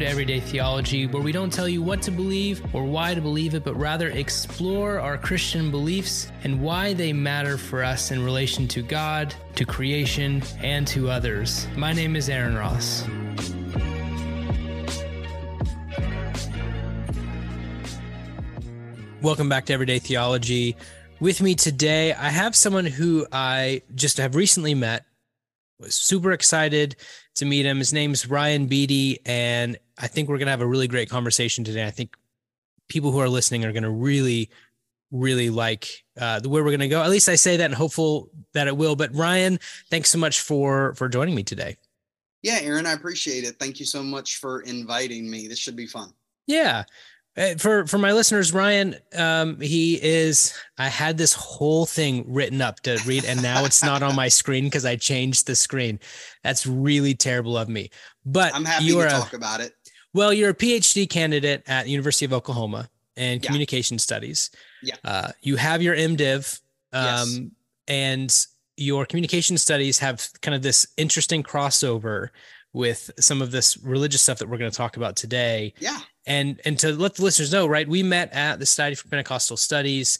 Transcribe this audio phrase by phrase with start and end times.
[0.00, 3.54] to Everyday Theology, where we don't tell you what to believe or why to believe
[3.54, 8.66] it, but rather explore our Christian beliefs and why they matter for us in relation
[8.68, 11.66] to God, to creation, and to others.
[11.76, 13.06] My name is Aaron Ross.
[19.20, 20.76] Welcome back to Everyday Theology.
[21.20, 25.04] With me today, I have someone who I just have recently met.
[25.78, 26.96] Was super excited
[27.36, 27.78] to meet him.
[27.78, 31.86] His name's Ryan Beaty, and I think we're gonna have a really great conversation today.
[31.86, 32.16] I think
[32.88, 34.50] people who are listening are gonna really,
[35.10, 37.02] really like uh, the where we're gonna go.
[37.02, 38.96] At least I say that, and hopeful that it will.
[38.96, 39.58] But Ryan,
[39.90, 41.76] thanks so much for for joining me today.
[42.42, 43.58] Yeah, Aaron, I appreciate it.
[43.58, 45.46] Thank you so much for inviting me.
[45.46, 46.12] This should be fun.
[46.46, 46.84] Yeah.
[47.36, 50.52] Uh, for for my listeners, Ryan, um, he is.
[50.78, 54.28] I had this whole thing written up to read, and now it's not on my
[54.40, 56.00] screen because I changed the screen.
[56.42, 57.90] That's really terrible of me.
[58.26, 59.74] But I'm happy to talk a, about it.
[60.12, 63.46] Well, you're a PhD candidate at University of Oklahoma in yeah.
[63.46, 64.50] communication studies.
[64.82, 64.96] Yeah.
[65.04, 66.60] Uh, you have your MDiv,
[66.92, 67.40] um, yes.
[67.88, 72.30] and your communication studies have kind of this interesting crossover
[72.72, 75.74] with some of this religious stuff that we're going to talk about today.
[75.78, 77.88] Yeah and and to let the listeners know, right?
[77.88, 80.18] We met at the Society for Pentecostal Studies.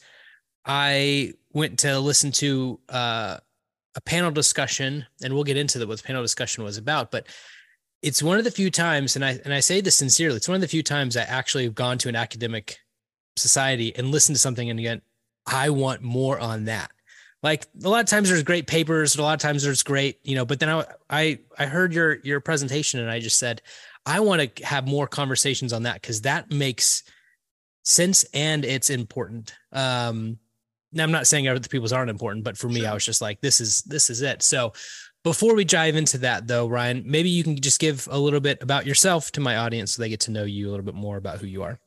[0.65, 3.37] I went to listen to uh,
[3.95, 7.11] a panel discussion, and we'll get into the, what the panel discussion was about.
[7.11, 7.27] But
[8.03, 10.55] it's one of the few times, and I and I say this sincerely, it's one
[10.55, 12.79] of the few times I actually have gone to an academic
[13.37, 15.03] society and listened to something, and again,
[15.47, 16.91] I want more on that.
[17.43, 20.35] Like a lot of times there's great papers, a lot of times there's great, you
[20.35, 20.45] know.
[20.45, 23.63] But then I I I heard your your presentation, and I just said
[24.07, 27.03] I want to have more conversations on that because that makes
[27.83, 29.55] sense and it's important.
[29.73, 30.39] Um,
[30.93, 33.41] now I'm not saying other people's aren't important, but for me, I was just like,
[33.41, 34.43] this is this is it.
[34.43, 34.73] So
[35.23, 38.63] before we dive into that though, Ryan, maybe you can just give a little bit
[38.63, 41.17] about yourself to my audience so they get to know you a little bit more
[41.17, 41.79] about who you are.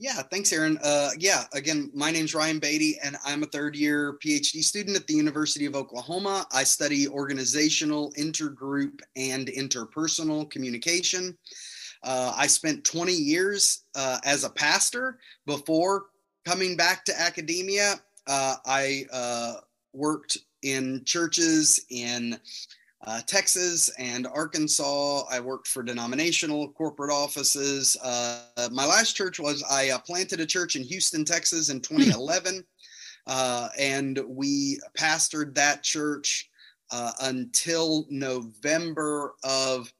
[0.00, 0.78] Yeah, thanks, Aaron.
[0.84, 5.08] Uh, yeah, again, my name's Ryan Beaty, and I'm a third year PhD student at
[5.08, 6.46] the University of Oklahoma.
[6.52, 11.36] I study organizational, intergroup, and interpersonal communication.
[12.04, 16.06] Uh, I spent 20 years uh, as a pastor before
[16.46, 17.94] coming back to academia.
[18.28, 19.54] Uh, I uh,
[19.92, 22.38] worked in churches in
[23.06, 25.22] uh, Texas and Arkansas.
[25.30, 27.96] I worked for denominational corporate offices.
[28.02, 32.54] Uh, my last church was I uh, planted a church in Houston, Texas in 2011.
[32.54, 32.60] Hmm.
[33.26, 36.50] Uh, and we pastored that church
[36.90, 39.92] uh, until November of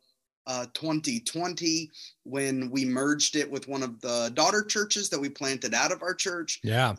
[0.72, 1.94] 2020 uh,
[2.25, 6.00] when we merged it with one of the daughter churches that we planted out of
[6.00, 6.58] our church.
[6.64, 6.97] Yeah.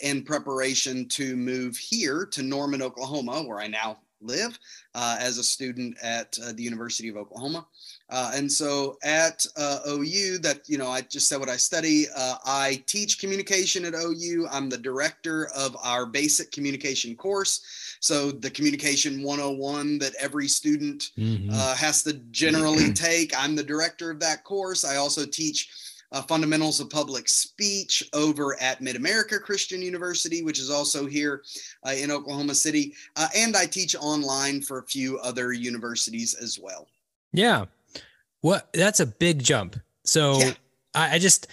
[0.00, 4.58] in preparation to move here to Norman, Oklahoma, where I now live
[4.94, 7.66] uh, as a student at uh, the University of Oklahoma.
[8.10, 12.06] Uh, and so at uh, OU, that, you know, I just said what I study.
[12.16, 14.48] Uh, I teach communication at OU.
[14.50, 17.96] I'm the director of our basic communication course.
[18.00, 21.48] So the communication 101 that every student mm-hmm.
[21.50, 24.84] Uh, has to generally take, I'm the director of that course.
[24.84, 25.70] I also teach
[26.12, 31.42] uh, fundamentals of public speech over at Mid America Christian University, which is also here
[31.86, 32.94] uh, in Oklahoma City.
[33.16, 36.88] Uh, and I teach online for a few other universities as well.
[37.32, 37.66] Yeah.
[38.40, 39.76] What that's a big jump.
[40.04, 40.52] So yeah.
[40.94, 41.48] I, I just,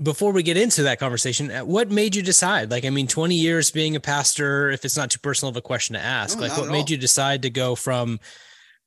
[0.00, 2.70] before we get into that conversation, uh, what made you decide?
[2.70, 5.60] Like, I mean, 20 years being a pastor, if it's not too personal of a
[5.60, 6.90] question to ask, no, like what made all.
[6.90, 8.20] you decide to go from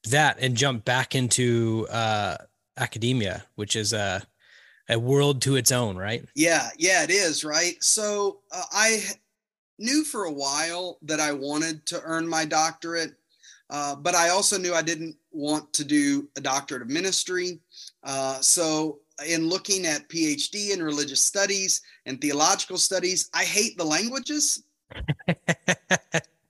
[0.10, 2.38] that and jump back into uh,
[2.78, 4.22] academia, which is uh,
[4.92, 6.24] a world to its own, right?
[6.36, 7.82] Yeah, yeah, it is, right?
[7.82, 9.04] So uh, I
[9.80, 13.14] knew for a while that I wanted to earn my doctorate,
[13.70, 17.60] uh, but I also knew I didn't want to do a doctorate of ministry.
[18.04, 23.86] Uh, so in looking at PhD in religious studies and theological studies, I hate the
[23.86, 24.64] languages.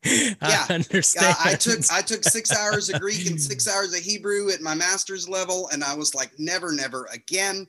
[0.03, 1.35] yeah, I understand.
[1.43, 4.73] I took I took six hours of Greek and six hours of Hebrew at my
[4.73, 7.67] master's level, and I was like, never, never again.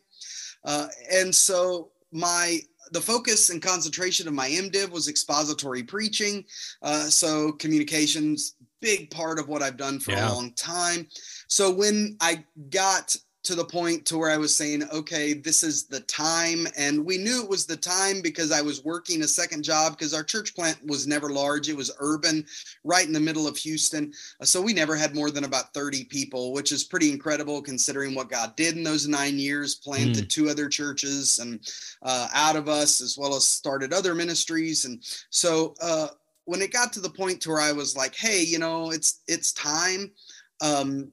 [0.65, 2.61] Uh, and so my
[2.93, 6.45] the focus and concentration of my MDiv was expository preaching.
[6.83, 10.31] Uh, so communications, big part of what I've done for yeah.
[10.31, 11.07] a long time.
[11.49, 15.85] So when I got to the point to where I was saying, okay, this is
[15.85, 16.69] the time.
[16.79, 20.15] And we knew it was the time because I was working a second job because
[20.15, 21.69] our church plant was never large.
[21.69, 22.47] It was urban,
[22.85, 24.13] right in the middle of Houston.
[24.41, 28.15] Uh, so we never had more than about 30 people, which is pretty incredible considering
[28.15, 30.29] what God did in those nine years, planted mm.
[30.29, 31.59] two other churches and
[32.03, 34.85] uh, out of us, as well as started other ministries.
[34.85, 36.09] And so uh,
[36.45, 39.23] when it got to the point to where I was like, hey, you know, it's,
[39.27, 40.13] it's time.
[40.61, 41.11] Um,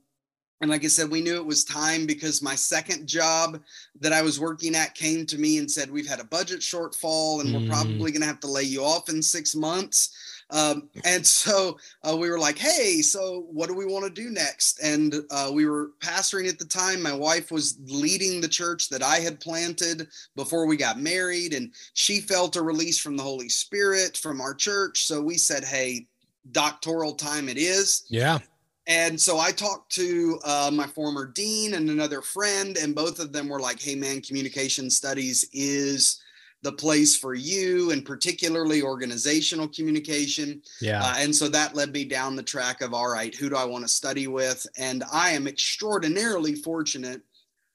[0.61, 3.61] and like I said, we knew it was time because my second job
[4.01, 7.41] that I was working at came to me and said, We've had a budget shortfall
[7.41, 7.69] and we're Mm.
[7.69, 10.09] probably going to have to lay you off in six months.
[10.51, 14.29] Um, and so uh, we were like, Hey, so what do we want to do
[14.31, 14.79] next?
[14.83, 17.01] And uh, we were pastoring at the time.
[17.01, 21.73] My wife was leading the church that I had planted before we got married, and
[21.94, 25.06] she felt a release from the Holy Spirit from our church.
[25.06, 26.07] So we said, Hey,
[26.51, 28.03] doctoral time it is.
[28.09, 28.39] Yeah.
[28.88, 33.31] And so I talked to uh, my former dean and another friend, and both of
[33.31, 36.22] them were like, hey, man, communication studies is
[36.62, 40.62] the place for you, and particularly organizational communication.
[40.81, 41.04] Yeah.
[41.04, 43.64] Uh, and so that led me down the track of, all right, who do I
[43.64, 44.68] want to study with?
[44.78, 47.22] And I am extraordinarily fortunate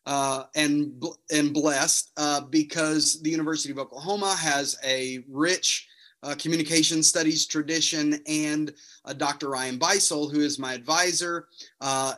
[0.06, 5.88] uh, and, and blessed uh, because the University of Oklahoma has a rich
[6.24, 8.72] uh, communication studies tradition and
[9.04, 9.50] uh, Dr.
[9.50, 11.48] Ryan Bisel, who is my advisor,
[11.80, 12.14] uh,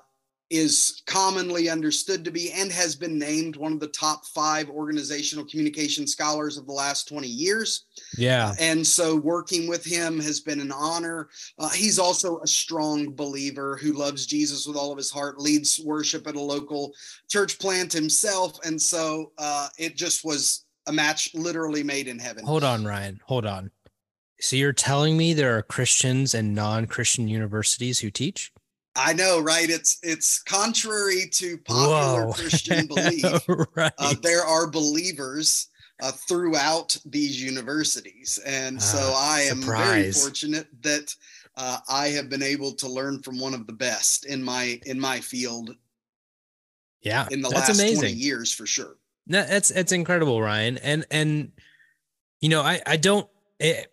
[0.49, 5.45] is commonly understood to be and has been named one of the top five organizational
[5.45, 7.87] communication scholars of the last 20 years.
[8.17, 8.55] yeah.
[8.61, 11.29] And so working with him has been an honor.
[11.59, 15.81] Uh, he's also a strong believer who loves Jesus with all of his heart, leads
[15.81, 16.95] worship at a local
[17.29, 18.59] church plant himself.
[18.65, 22.47] And so uh, it just was a match literally made in heaven.
[22.47, 23.21] Hold on, Ryan.
[23.25, 23.73] Hold on.
[24.41, 28.53] So you're telling me there are Christians and non-Christian universities who teach?
[28.95, 29.69] I know, right?
[29.69, 32.33] It's it's contrary to popular Whoa.
[32.33, 33.25] Christian belief.
[33.75, 33.93] right.
[33.99, 35.69] Uh, there are believers
[36.03, 41.15] uh, throughout these universities, and so Ah, I am very fortunate that
[41.57, 44.99] uh, I have been able to learn from one of the best in my in
[44.99, 45.75] my field
[47.03, 47.27] yeah.
[47.31, 47.99] in the That's last amazing.
[48.01, 48.97] twenty years, for sure.
[49.27, 50.79] No, that's that's incredible, Ryan.
[50.79, 51.53] And and
[52.41, 53.29] you know, I I don't
[53.61, 53.85] eh,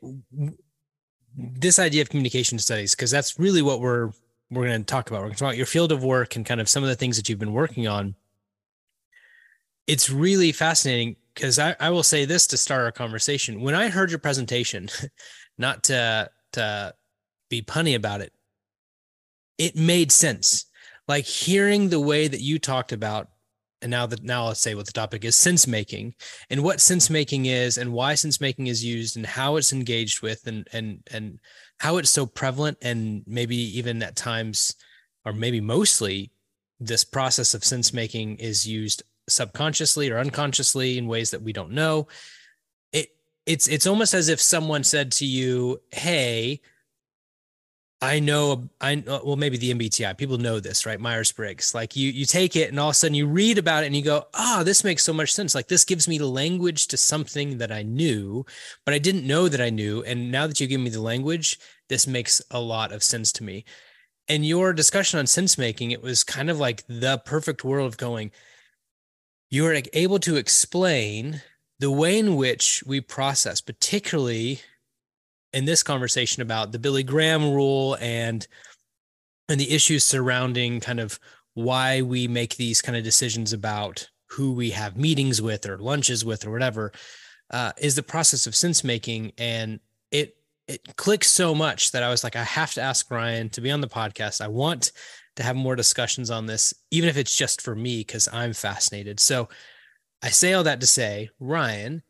[1.36, 4.12] this idea of communication studies because that's really what we're
[4.52, 5.18] we're going to talk about.
[5.20, 6.96] We're going to talk about your field of work and kind of some of the
[6.96, 8.16] things that you've been working on.
[9.88, 13.62] It's really fascinating because I, I will say this to start our conversation.
[13.62, 14.90] When I heard your presentation,
[15.58, 16.94] not to to
[17.50, 18.32] be punny about it,
[19.58, 20.66] it made sense.
[21.08, 23.30] Like hearing the way that you talked about
[23.84, 26.16] and now that now let's say what the topic is sense making
[26.50, 30.22] and what sense making is and why sense making is used and how it's engaged
[30.22, 31.40] with and and and
[31.78, 34.76] how it's so prevalent and maybe even at times
[35.26, 36.32] or maybe mostly
[36.80, 41.72] this process of sense making is used subconsciously or unconsciously in ways that we don't
[41.72, 42.08] know.
[42.92, 43.10] It
[43.46, 46.62] it's it's almost as if someone said to you hey
[48.04, 51.00] I know I well maybe the MBTI people know this right?
[51.00, 53.84] Myers Briggs like you you take it and all of a sudden you read about
[53.84, 55.56] it and you go ah this makes so much sense.
[55.56, 58.46] Like this gives me language to something that I knew
[58.84, 60.04] but I didn't know that I knew.
[60.04, 61.58] And now that you give me the language
[61.88, 63.64] this makes a lot of sense to me.
[64.28, 67.98] And your discussion on sense making it was kind of like the perfect world of
[67.98, 68.32] going
[69.50, 71.42] you are able to explain
[71.80, 74.60] the way in which we process particularly
[75.54, 78.48] in this conversation about the Billy Graham rule and
[79.50, 81.20] and the issues surrounding kind of
[81.54, 86.26] why we make these kind of decisions about who we have meetings with or lunches
[86.26, 86.92] with or whatever
[87.52, 89.80] uh, is the process of sense making and
[90.12, 90.36] it
[90.68, 93.70] it clicks so much that I was like I have to ask Ryan to be
[93.70, 94.42] on the podcast.
[94.42, 94.92] I want
[95.36, 99.20] to have more discussions on this even if it's just for me cuz I'm fascinated.
[99.20, 99.50] So
[100.24, 102.02] I say all that to say Ryan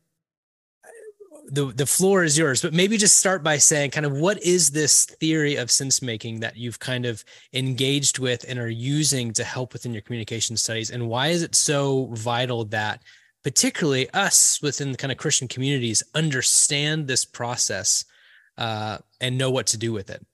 [1.48, 4.72] the the floor is yours but maybe just start by saying kind of what is
[4.72, 7.24] this theory of sense making that you've kind of
[7.54, 10.92] engaged with and are using to help within your communication studies?
[10.92, 13.02] And why is it so vital that
[13.44, 18.06] particularly us within the kind of christian communities understand this process
[18.58, 20.26] uh, and know what to do with it?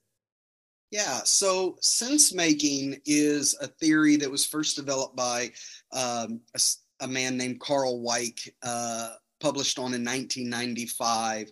[0.91, 5.51] Yeah, so sense making is a theory that was first developed by
[5.91, 6.59] um, a,
[7.01, 11.51] a man named Karl Weick, uh, published on in 1995.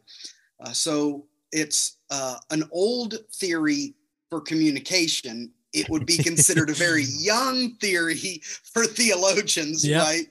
[0.60, 3.96] Uh, so it's uh, an old theory
[4.30, 5.52] for communication.
[5.74, 8.42] It would be considered a very young theory
[8.74, 10.00] for theologians, Yeah.
[10.04, 10.26] right?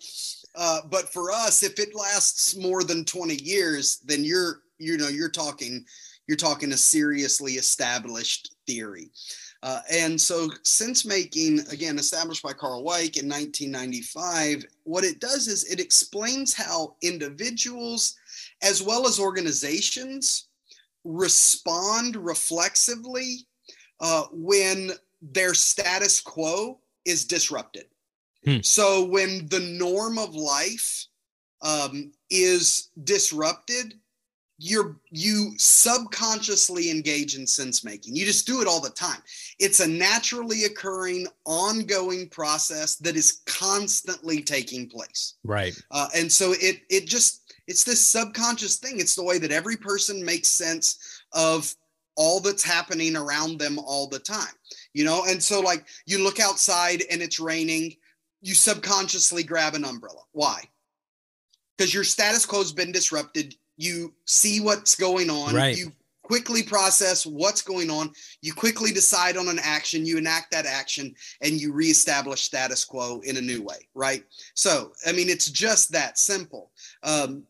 [0.54, 5.08] Uh, but for us, if it lasts more than 20 years, then you're you know
[5.08, 5.84] you're talking
[6.26, 9.10] you're talking a seriously established theory.
[9.66, 15.48] Uh, and so, sense making, again, established by Karl Weick in 1995, what it does
[15.48, 18.14] is it explains how individuals
[18.62, 20.46] as well as organizations
[21.02, 23.38] respond reflexively
[23.98, 27.86] uh, when their status quo is disrupted.
[28.44, 28.58] Hmm.
[28.62, 31.06] So, when the norm of life
[31.62, 33.94] um, is disrupted,
[34.58, 39.20] you're you subconsciously engage in sense making you just do it all the time.
[39.58, 45.34] It's a naturally occurring ongoing process that is constantly taking place.
[45.44, 45.78] Right.
[45.90, 48.98] Uh, and so it it just it's this subconscious thing.
[48.98, 51.74] It's the way that every person makes sense of
[52.16, 54.54] all that's happening around them all the time
[54.96, 55.26] you know?
[55.28, 57.94] And so like you look outside and it's raining
[58.40, 60.22] you subconsciously grab an umbrella.
[60.32, 60.62] Why?
[61.76, 65.54] Because your status quo has been disrupted you see what's going on.
[65.54, 65.76] Right.
[65.76, 65.92] you
[66.22, 68.10] quickly process what's going on.
[68.42, 70.04] You quickly decide on an action.
[70.04, 74.24] You enact that action and you reestablish status quo in a new way right?
[74.54, 76.70] So i mean it's just that simple
[77.02, 77.44] um,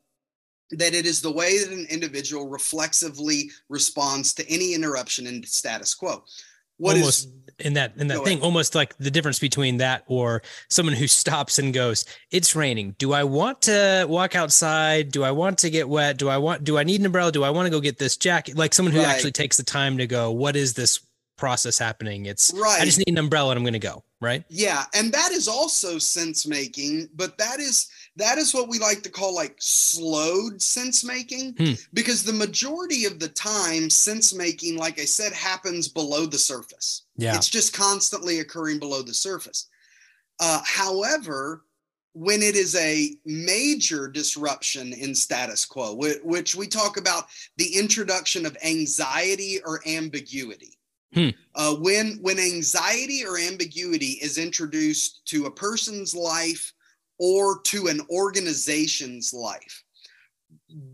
[0.70, 5.94] that it is the way that an individual reflexively responds to any interruption in status
[5.94, 6.24] quo
[6.78, 10.42] what almost is, in that in that thing almost like the difference between that or
[10.68, 12.94] someone who stops and goes it's raining.
[12.98, 15.10] Do i want to walk outside?
[15.10, 16.18] Do i want to get wet?
[16.18, 17.32] Do i want do i need an umbrella?
[17.32, 18.56] Do i want to go get this jacket?
[18.56, 19.08] Like someone who right.
[19.08, 21.00] actually takes the time to go what is this
[21.36, 22.26] process happening.
[22.26, 24.44] It's right i just need an umbrella and i'm going to go right?
[24.48, 29.02] Yeah and that is also sense making but that is that is what we like
[29.02, 31.72] to call like slowed sense making hmm.
[31.92, 37.02] because the majority of the time sense making like i said happens below the surface.
[37.16, 37.36] Yeah.
[37.36, 39.68] It's just constantly occurring below the surface.
[40.40, 41.62] Uh, however
[42.12, 47.24] when it is a major disruption in status quo which we talk about
[47.58, 50.75] the introduction of anxiety or ambiguity
[51.14, 51.30] Hmm.
[51.54, 56.72] Uh, when when anxiety or ambiguity is introduced to a person's life
[57.18, 59.84] or to an organization's life.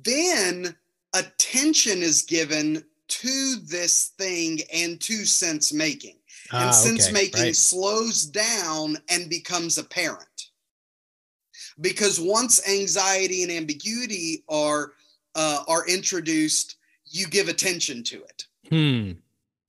[0.04, 0.76] Then
[1.14, 6.16] attention is given to this thing and to sense making.
[6.52, 7.56] And ah, sense okay, making right.
[7.56, 10.26] slows down and becomes apparent.
[11.80, 14.92] Because once anxiety and ambiguity are
[15.34, 16.76] uh, are introduced,
[17.06, 18.46] you give attention to it.
[18.68, 19.12] Hmm.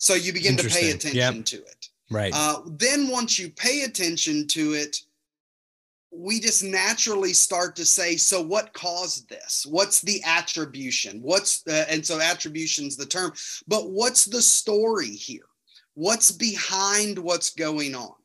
[0.03, 1.45] So you begin to pay attention yep.
[1.45, 1.87] to it.
[2.11, 2.33] Right.
[2.35, 4.97] Uh, then once you pay attention to it,
[6.11, 9.65] we just naturally start to say so what caused this?
[9.65, 11.21] What's the attribution?
[11.21, 13.31] What's uh, and so attribution's the term
[13.65, 15.47] but what's the story here?
[15.93, 18.15] What's behind what's going on?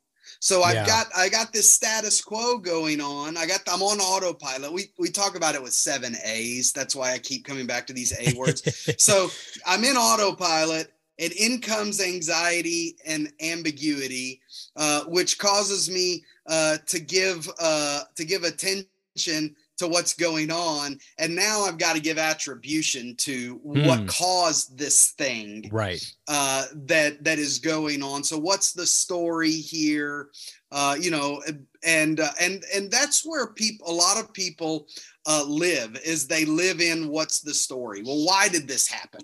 [0.40, 0.87] So i've yeah.
[0.87, 3.37] got i got this status quo going on.
[3.37, 4.73] I got i'm on autopilot.
[4.73, 6.73] We we talk about it with seven a's.
[6.73, 8.62] That's why i keep coming back to these a words.
[8.99, 9.30] So
[9.64, 14.40] i'm in autopilot and in comes anxiety and ambiguity
[14.76, 20.98] uh, which causes me uh, to give uh, to give attention to what's going on.
[21.18, 23.87] And now i've got to give attribution to hmm.
[23.87, 26.04] what caused this thing right.
[26.28, 28.22] uh, that that is going on.
[28.22, 30.28] So what's the story here?
[30.70, 31.42] Uh, you know
[31.84, 34.87] and uh, and and that's where people a lot of people
[35.26, 38.02] uh, live is they live in what's the story.
[38.02, 39.22] Well why did this happen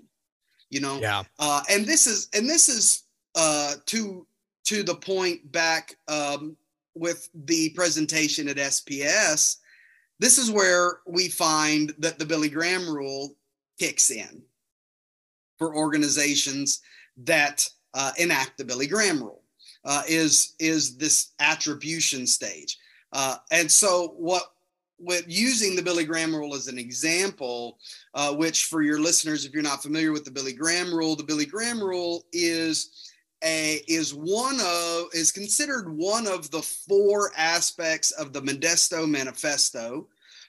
[0.69, 3.03] you know yeah uh, and this is and this is
[3.35, 4.25] uh, to
[4.65, 6.57] to the point back um,
[6.95, 9.57] with the presentation at SPS,
[10.19, 13.35] this is where we find that the Billy Graham rule
[13.77, 14.41] kicks in
[15.59, 16.81] for organizations
[17.17, 19.41] that uh, enact the Billy Graham rule.
[19.83, 22.79] Uh, is is this attribution stage,
[23.13, 24.54] uh, and so what
[24.99, 27.77] with using the Billy Graham rule as an example,
[28.13, 31.23] uh, which for your listeners, if you're not familiar with the Billy Graham rule, the
[31.23, 33.11] Billy Graham rule is
[33.43, 40.07] a, is one of is considered one of the four aspects of the Modesto Manifesto.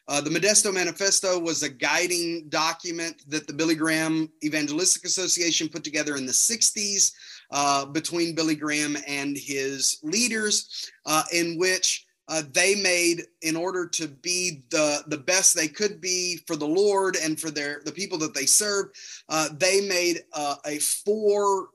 [0.08, 5.82] Uh, the Modesto Manifesto was a guiding document that the Billy Graham Evangelistic Association put
[5.82, 7.12] together in the 60s
[7.50, 13.86] uh, between Billy Graham and his leaders, uh, in which uh, they made in order
[13.86, 17.92] to be the the best they could be for the Lord and for their the
[17.92, 18.96] people that they served.
[19.28, 21.68] Uh, they made uh, a four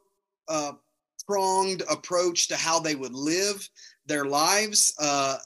[0.48, 0.74] uh,
[1.25, 3.67] pronged approach to how they would live
[4.05, 5.38] their lives uh,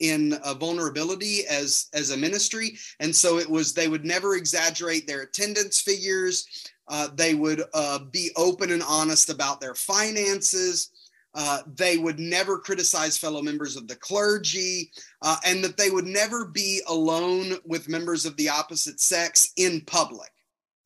[0.00, 5.22] in vulnerability as as a ministry and so it was they would never exaggerate their
[5.22, 7.62] attendance figures uh, they would
[8.10, 10.90] be open and honest about their finances
[11.34, 14.90] uh, they would never criticize fellow members of the clergy
[15.22, 19.80] uh, and that they would never be alone with members of the opposite sex in
[19.82, 20.30] public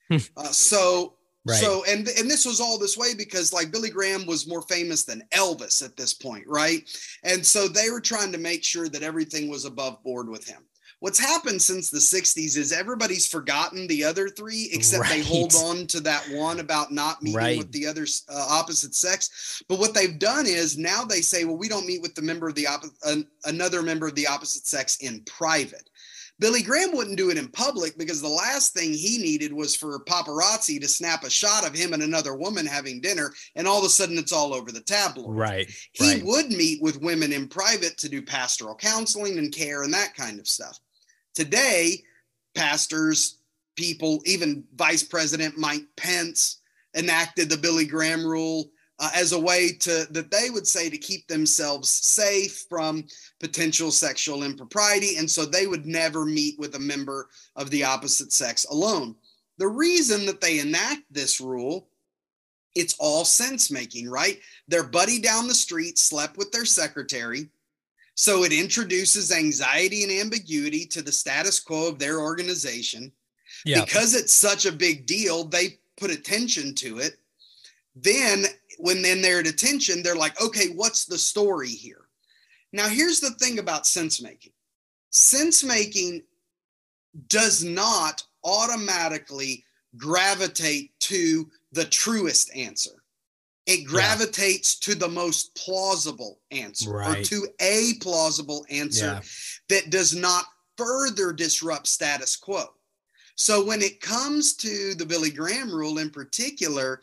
[0.08, 0.16] hmm.
[0.36, 1.14] uh, so
[1.46, 1.56] Right.
[1.56, 5.04] So and and this was all this way because like Billy Graham was more famous
[5.04, 6.82] than Elvis at this point, right?
[7.24, 10.64] And so they were trying to make sure that everything was above board with him.
[11.00, 15.10] What's happened since the 60s is everybody's forgotten the other three except right.
[15.10, 17.58] they hold on to that one about not meeting right.
[17.58, 19.62] with the other uh, opposite sex.
[19.68, 22.48] But what they've done is now they say, well, we don't meet with the member
[22.48, 25.88] of the opposite, uh, another member of the opposite sex in private
[26.40, 29.98] Billy Graham wouldn't do it in public because the last thing he needed was for
[30.04, 33.84] paparazzi to snap a shot of him and another woman having dinner, and all of
[33.84, 35.36] a sudden it's all over the tabloid.
[35.36, 35.68] Right.
[35.92, 36.24] He right.
[36.24, 40.38] would meet with women in private to do pastoral counseling and care and that kind
[40.38, 40.78] of stuff.
[41.38, 42.02] Today,
[42.56, 43.38] pastors,
[43.76, 46.62] people, even Vice President Mike Pence
[46.96, 50.98] enacted the Billy Graham rule uh, as a way to that they would say to
[50.98, 53.04] keep themselves safe from
[53.38, 58.32] potential sexual impropriety and so they would never meet with a member of the opposite
[58.32, 59.14] sex alone.
[59.58, 61.88] The reason that they enact this rule
[62.74, 64.40] it's all sense making right?
[64.66, 67.48] Their buddy down the street slept with their secretary
[68.18, 73.12] so it introduces anxiety and ambiguity to the status quo of their organization
[73.64, 73.84] yeah.
[73.84, 77.16] because it's such a big deal they put attention to it
[77.94, 78.44] then
[78.78, 82.08] when then they're at attention, they're like, okay, what's the story here?
[82.72, 84.52] Now, here's the thing about sense making
[85.10, 86.22] sense making
[87.28, 89.64] does not automatically
[89.96, 92.97] gravitate to the truest answer.
[93.68, 94.94] It gravitates yeah.
[94.94, 97.20] to the most plausible answer right.
[97.20, 99.20] or to a plausible answer yeah.
[99.68, 100.46] that does not
[100.78, 102.64] further disrupt status quo.
[103.34, 107.02] So when it comes to the Billy Graham rule in particular,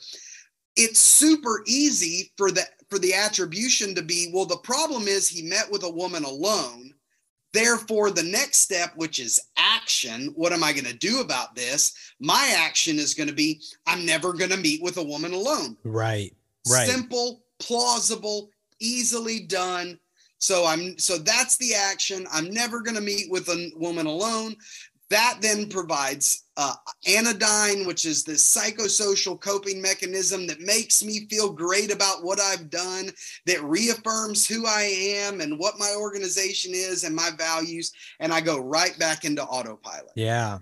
[0.76, 5.42] it's super easy for the for the attribution to be well the problem is he
[5.42, 6.94] met with a woman alone
[7.54, 12.14] therefore the next step which is action what am i going to do about this
[12.20, 15.76] my action is going to be i'm never going to meet with a woman alone
[15.84, 16.34] right
[16.70, 19.98] right simple plausible easily done
[20.40, 24.56] so i'm so that's the action i'm never going to meet with a woman alone
[25.10, 26.74] that then provides uh,
[27.08, 32.70] anodyne, which is this psychosocial coping mechanism that makes me feel great about what I've
[32.70, 33.12] done,
[33.46, 37.92] that reaffirms who I am and what my organization is and my values.
[38.20, 40.12] And I go right back into autopilot.
[40.16, 40.60] Yeah.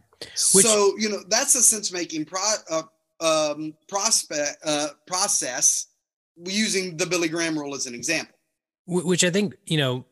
[0.54, 2.84] Which, so, you know, that's a sense making pro, uh,
[3.22, 5.88] um, prospect, uh, process
[6.38, 8.36] using the Billy Graham rule as an example.
[8.86, 10.06] Which I think, you know,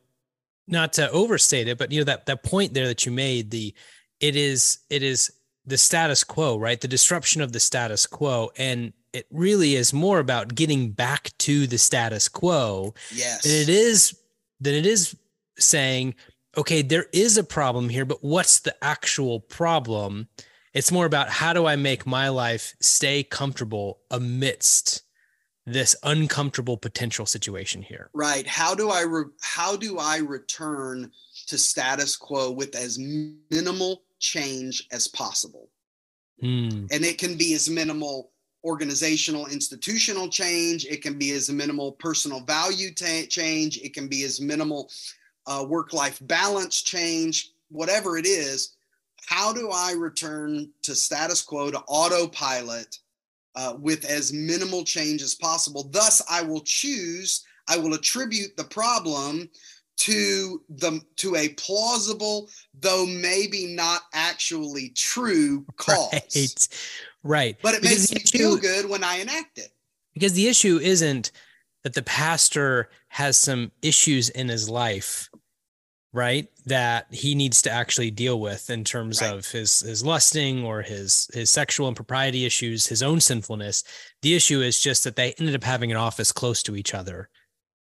[0.66, 3.74] not to overstate it, but you know that that point there that you made, the
[4.20, 5.30] it is it is
[5.66, 6.80] the status quo, right?
[6.80, 8.50] The disruption of the status quo.
[8.56, 13.42] And it really is more about getting back to the status quo yes.
[13.42, 14.16] than it is
[14.60, 15.16] than it is
[15.58, 16.14] saying,
[16.56, 20.28] okay, there is a problem here, but what's the actual problem?
[20.72, 25.01] It's more about how do I make my life stay comfortable amidst
[25.64, 28.10] this uncomfortable potential situation here.
[28.12, 28.46] Right.
[28.46, 31.10] How do I re- how do I return
[31.46, 35.68] to status quo with as minimal change as possible.
[36.42, 36.90] Mm.
[36.90, 38.30] And it can be as minimal
[38.64, 44.40] organizational, institutional change, it can be as minimal personal value change, it can be as
[44.40, 44.88] minimal
[45.46, 48.76] uh, work life balance change, whatever it is.
[49.26, 52.98] How do I return to status quo, to autopilot
[53.54, 55.88] uh, with as minimal change as possible?
[55.90, 59.48] Thus, I will choose, I will attribute the problem
[59.98, 62.48] to the to a plausible
[62.80, 66.10] though maybe not actually true cause.
[66.12, 66.68] Right.
[67.22, 69.68] Right but it because makes me issue, feel good when i enact it.
[70.14, 71.30] Because the issue isn't
[71.84, 75.30] that the pastor has some issues in his life
[76.12, 79.34] right that he needs to actually deal with in terms right.
[79.34, 83.82] of his his lusting or his his sexual impropriety issues his own sinfulness
[84.22, 87.28] the issue is just that they ended up having an office close to each other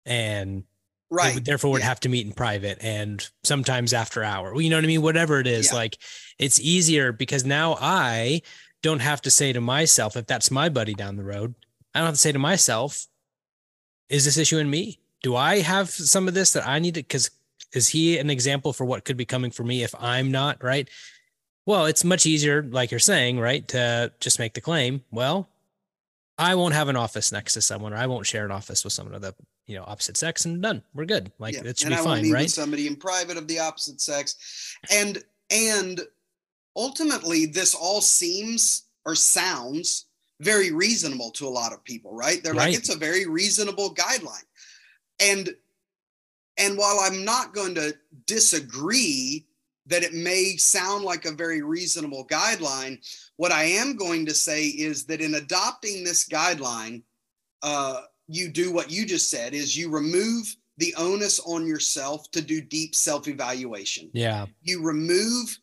[0.06, 0.64] and
[1.12, 1.88] right would, therefore would yeah.
[1.88, 5.40] have to meet in private and sometimes after hour you know what i mean whatever
[5.40, 5.78] it is yeah.
[5.78, 5.98] like
[6.40, 8.42] it's easier because now i
[8.82, 11.54] don't have to say to myself if that's my buddy down the road
[11.94, 13.06] i don't have to say to myself
[14.10, 17.02] is this issue in me do i have some of this that i need to
[17.02, 17.30] because
[17.74, 20.90] is he an example for what could be coming for me if i'm not right
[21.66, 25.48] well it's much easier like you're saying right to just make the claim well
[26.42, 28.94] I won't have an office next to someone, or I won't share an office with
[28.94, 29.36] someone of the
[29.68, 30.82] you know opposite sex, and done.
[30.96, 31.32] We're good.
[31.38, 31.66] Like yeah.
[31.66, 32.50] it should and be I fine, right?
[32.50, 36.02] Somebody in private of the opposite sex, and and
[36.76, 40.08] ultimately, this all seems or sounds
[40.40, 42.44] very reasonable to a lot of people, right?
[42.44, 42.70] They're right.
[42.70, 44.46] like, it's a very reasonable guideline,
[45.20, 45.56] and
[46.62, 47.94] and while I'm not going to
[48.28, 49.48] disagree
[49.88, 53.00] that it may sound like a very reasonable guideline.
[53.38, 57.02] What I am going to say is that in adopting this guideline,
[57.64, 62.42] uh, you do what you just said is you remove the onus on yourself to
[62.42, 64.10] do deep self-evaluation.
[64.14, 64.46] Yeah.
[64.62, 65.58] You remove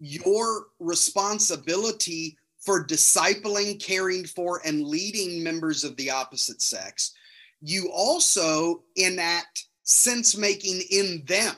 [0.00, 7.12] your responsibility for discipling, caring for, and leading members of the opposite sex.
[7.60, 11.54] You also enact sense making in them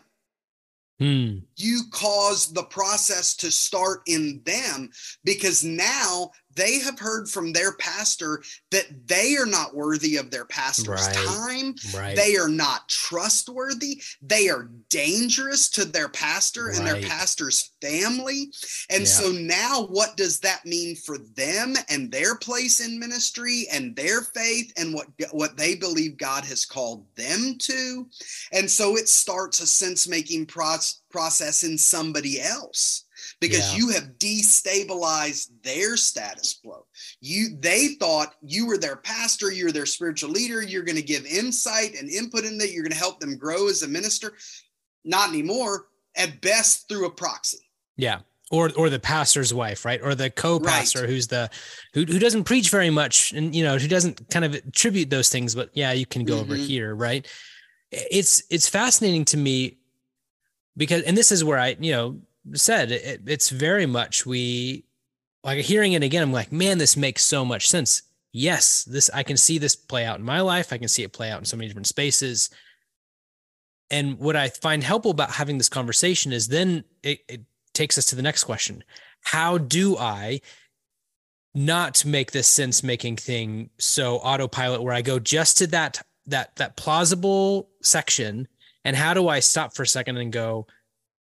[1.00, 1.38] Hmm.
[1.60, 4.90] You cause the process to start in them
[5.24, 10.44] because now they have heard from their pastor that they are not worthy of their
[10.44, 11.14] pastor's right.
[11.14, 11.74] time.
[11.94, 12.16] Right.
[12.16, 14.02] They are not trustworthy.
[14.20, 16.76] They are dangerous to their pastor right.
[16.76, 18.50] and their pastor's family.
[18.90, 19.06] And yeah.
[19.06, 24.22] so now, what does that mean for them and their place in ministry and their
[24.22, 28.08] faith and what, what they believe God has called them to?
[28.52, 33.04] And so it starts a sense making process process in somebody else
[33.40, 33.78] because yeah.
[33.78, 36.86] you have destabilized their status quo.
[37.20, 41.24] You they thought you were their pastor, you're their spiritual leader, you're going to give
[41.26, 44.34] insight and input in that, you're going to help them grow as a minister.
[45.04, 47.70] Not anymore, at best through a proxy.
[47.96, 48.20] Yeah.
[48.50, 50.00] Or, or the pastor's wife, right?
[50.02, 51.08] Or the co-pastor right.
[51.08, 51.48] who's the
[51.94, 55.30] who, who doesn't preach very much and you know who doesn't kind of attribute those
[55.30, 56.52] things, but yeah, you can go mm-hmm.
[56.52, 57.26] over here, right?
[57.92, 59.78] It's it's fascinating to me
[60.76, 62.20] because and this is where I, you know,
[62.54, 64.84] said it, it's very much we
[65.44, 68.02] like hearing it again i'm like man this makes so much sense.
[68.32, 70.72] Yes this i can see this play out in my life.
[70.72, 72.50] I can see it play out in so many different spaces.
[73.90, 77.42] And what i find helpful about having this conversation is then it, it
[77.74, 78.84] takes us to the next question.
[79.22, 80.40] How do i
[81.54, 86.54] not make this sense making thing so autopilot where i go just to that that
[86.56, 88.46] that plausible section
[88.84, 90.66] and how do i stop for a second and go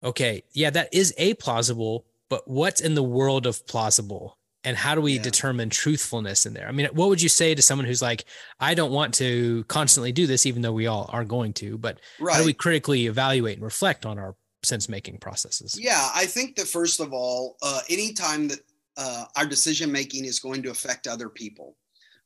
[0.03, 4.37] okay, yeah, that is a plausible, but what's in the world of plausible?
[4.65, 5.21] And how do we yeah.
[5.21, 6.67] determine truthfulness in there?
[6.67, 8.25] I mean, what would you say to someone who's like,
[8.59, 11.99] I don't want to constantly do this, even though we all are going to, but
[12.19, 12.33] right.
[12.33, 15.79] how do we critically evaluate and reflect on our sense making processes?
[15.79, 18.59] Yeah, I think that first of all, uh, anytime that
[18.97, 21.77] uh, our decision making is going to affect other people,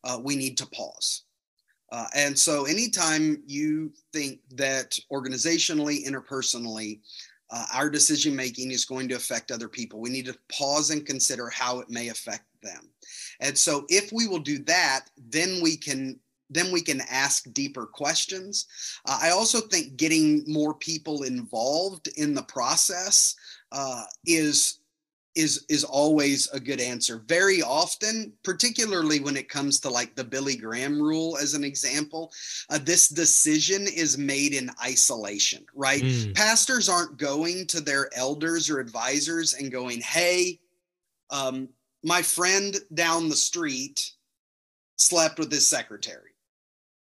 [0.03, 1.22] uh, we need to pause.
[1.93, 6.99] Uh, and so, anytime you think that organizationally, interpersonally,
[7.51, 10.01] uh, our decision making is going to affect other people.
[10.01, 12.89] We need to pause and consider how it may affect them.
[13.41, 17.87] And so if we will do that, then we can then we can ask deeper
[17.87, 18.67] questions.
[19.07, 23.35] Uh, I also think getting more people involved in the process
[23.71, 24.79] uh, is
[25.35, 27.23] is is always a good answer.
[27.27, 32.31] Very often particularly when it comes to like the billy graham rule as an example
[32.69, 36.01] uh, this decision is made in isolation right?
[36.01, 36.35] Mm.
[36.35, 40.59] pastors aren't going to their elders or advisors and going hey
[41.29, 41.69] um,
[42.03, 44.11] my friend down the street
[44.97, 46.31] slept with his secretary.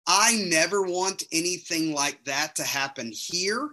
[0.07, 3.71] I never want anything like that to happen here.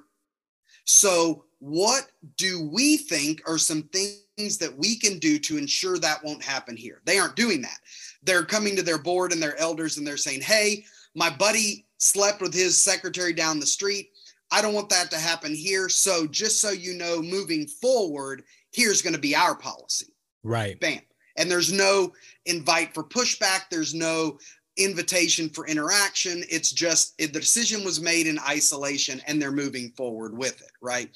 [0.86, 6.24] So what do we think are some things that we can do to ensure that
[6.24, 7.02] won't happen here?
[7.06, 7.80] They aren't doing that.
[8.24, 12.42] They're coming to their board and their elders and they're saying, hey, my buddy slept
[12.42, 14.10] with his secretary down the street.
[14.52, 15.90] I don't want that to happen here.
[15.90, 20.14] So, just so you know, moving forward, here's going to be our policy.
[20.44, 20.80] Right.
[20.80, 21.02] Bam.
[21.38, 22.14] And there's no
[22.46, 23.64] invite for pushback.
[23.72, 24.38] There's no
[24.78, 26.44] invitation for interaction.
[26.50, 30.72] It's just it, the decision was made in isolation and they're moving forward with it.
[30.82, 31.10] Right.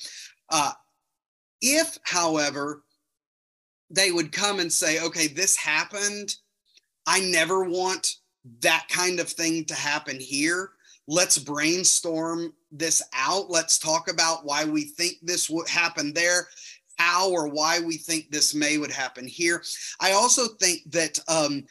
[0.49, 0.71] Uh,
[1.61, 2.83] if, however,
[3.89, 6.35] they would come and say, okay, this happened.
[7.05, 8.15] I never want
[8.61, 10.71] that kind of thing to happen here.
[11.07, 13.49] Let's brainstorm this out.
[13.49, 16.47] Let's talk about why we think this would happen there,
[16.97, 19.63] how or why we think this may would happen here.
[20.01, 21.63] I also think that um,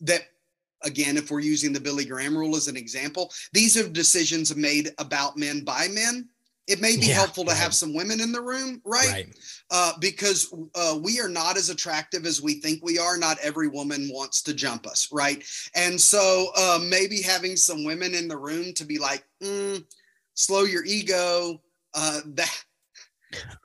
[0.00, 0.22] that
[0.82, 4.90] again, if we're using the Billy Graham rule as an example, these are decisions made
[4.98, 6.28] about men by men
[6.66, 7.58] it may be yeah, helpful to right.
[7.58, 9.08] have some women in the room, right?
[9.08, 9.28] right.
[9.70, 13.16] Uh, because uh, we are not as attractive as we think we are.
[13.16, 15.44] Not every woman wants to jump us, right?
[15.74, 19.84] And so uh, maybe having some women in the room to be like, mm,
[20.34, 21.60] slow your ego.
[21.94, 22.64] Uh, that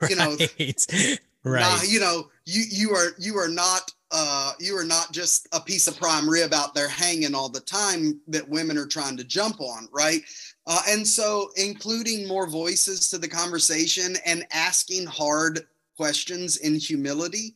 [0.08, 0.36] you know,
[1.44, 1.60] right?
[1.60, 5.60] Nah, you know, you you are you are not uh, you are not just a
[5.60, 9.24] piece of prime rib out there hanging all the time that women are trying to
[9.24, 10.20] jump on, right?
[10.66, 15.60] Uh, and so, including more voices to the conversation and asking hard
[15.96, 17.54] questions in humility,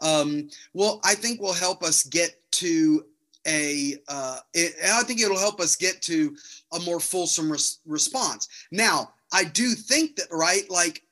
[0.00, 3.04] um, well, I think will help us get to
[3.46, 3.96] a.
[4.08, 6.34] Uh, it, I think it'll help us get to
[6.72, 8.48] a more fulsome res- response.
[8.70, 11.02] Now, I do think that, right, like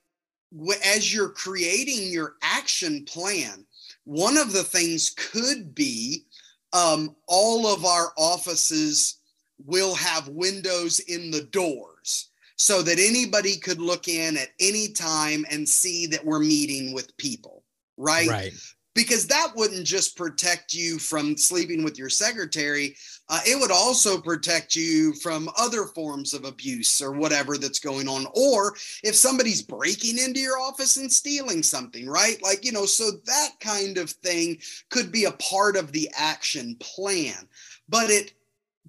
[0.85, 3.67] as you're creating your action plan,
[4.05, 6.25] one of the things could be
[6.73, 9.21] um, all of our offices
[9.65, 15.45] will have windows in the doors so that anybody could look in at any time
[15.51, 17.57] and see that we're meeting with people
[17.97, 18.29] right?
[18.29, 18.53] Right.
[18.95, 22.97] Because that wouldn't just protect you from sleeping with your secretary
[23.29, 28.09] uh, it would also protect you from other forms of abuse or whatever that's going
[28.09, 32.43] on or if somebody's breaking into your office and stealing something right?
[32.43, 34.59] Like you know so that kind of thing
[34.91, 37.49] could be a part of the action plan.
[37.89, 38.33] But it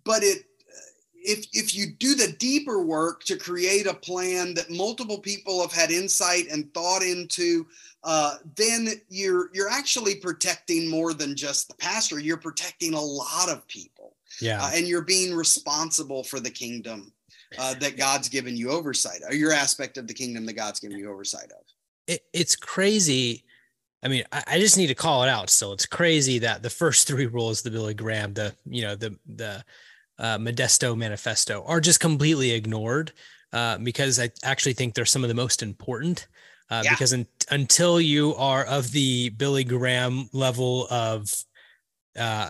[0.04, 0.46] but it
[1.16, 5.74] if if you do the deeper work to create a plan that multiple people have
[5.74, 7.66] had insight and thought into
[8.04, 12.20] uh, then you're you're actually protecting more than just the pastor.
[12.20, 13.97] You're protecting a lot of people
[14.42, 17.12] yeah uh, and you're being responsible for the kingdom
[17.60, 20.98] uh, that god's given you oversight or your aspect of the kingdom that god's given
[20.98, 21.66] you oversight of
[22.08, 23.44] it, it's crazy
[24.04, 25.50] I mean, I, I, just need to call it out.
[25.50, 29.18] So it's crazy that the first three rules, the Billy Graham, the you know, the
[29.26, 29.64] the
[30.20, 33.12] uh, Modesto Manifesto are just completely ignored
[33.54, 36.28] uh, because I actually think they're some of the most important.
[36.70, 36.92] Uh, yeah.
[36.92, 41.34] Because un- until you are of the Billy Graham level of
[42.20, 42.50] uh,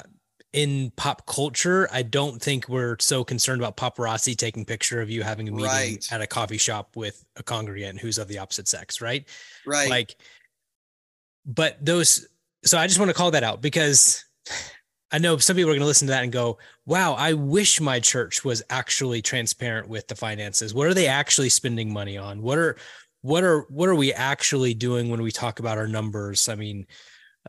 [0.53, 5.21] in pop culture, I don't think we're so concerned about paparazzi taking picture of you
[5.21, 6.07] having a meeting right.
[6.12, 9.27] at a coffee shop with a congregant who's of the opposite sex, right?
[9.65, 9.89] Right.
[9.89, 10.15] Like,
[11.45, 12.27] but those.
[12.65, 14.23] So I just want to call that out because
[15.12, 17.79] I know some people are going to listen to that and go, wow, I wish
[17.79, 20.73] my church was actually transparent with the finances.
[20.73, 22.41] What are they actually spending money on?
[22.41, 22.75] What are,
[23.21, 26.49] what are, what are we actually doing when we talk about our numbers?
[26.49, 26.88] I mean,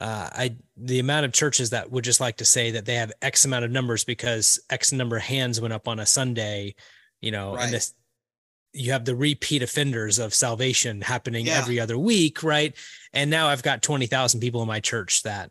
[0.00, 3.12] uh, I, the amount of churches that would just like to say that they have
[3.22, 6.74] X amount of numbers because X number of hands went up on a Sunday,
[7.20, 7.64] you know, right.
[7.64, 7.94] and this,
[8.72, 11.58] you have the repeat offenders of salvation happening yeah.
[11.58, 12.74] every other week, right?
[13.12, 15.50] And now I've got 20,000 people in my church that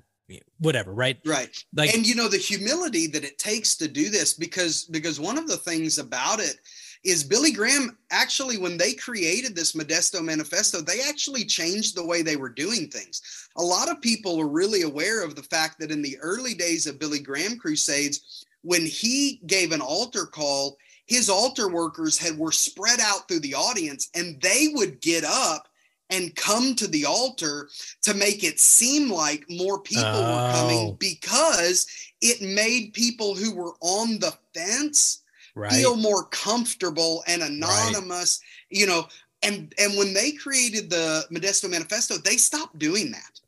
[0.60, 4.34] whatever right right like and you know the humility that it takes to do this
[4.34, 6.58] because because one of the things about it
[7.04, 12.22] is billy graham actually when they created this modesto manifesto they actually changed the way
[12.22, 15.92] they were doing things a lot of people are really aware of the fact that
[15.92, 21.30] in the early days of billy graham crusades when he gave an altar call his
[21.30, 25.68] altar workers had were spread out through the audience and they would get up
[26.10, 27.70] and come to the altar
[28.02, 30.22] to make it seem like more people oh.
[30.22, 30.98] were coming oh.
[31.00, 31.88] because
[32.22, 35.24] it made people who were on the fence
[35.58, 35.72] right.
[35.72, 38.80] feel more comfortable and anonymous right.
[38.80, 39.06] you know
[39.44, 43.40] and and when they created the modesto manifesto they stopped doing that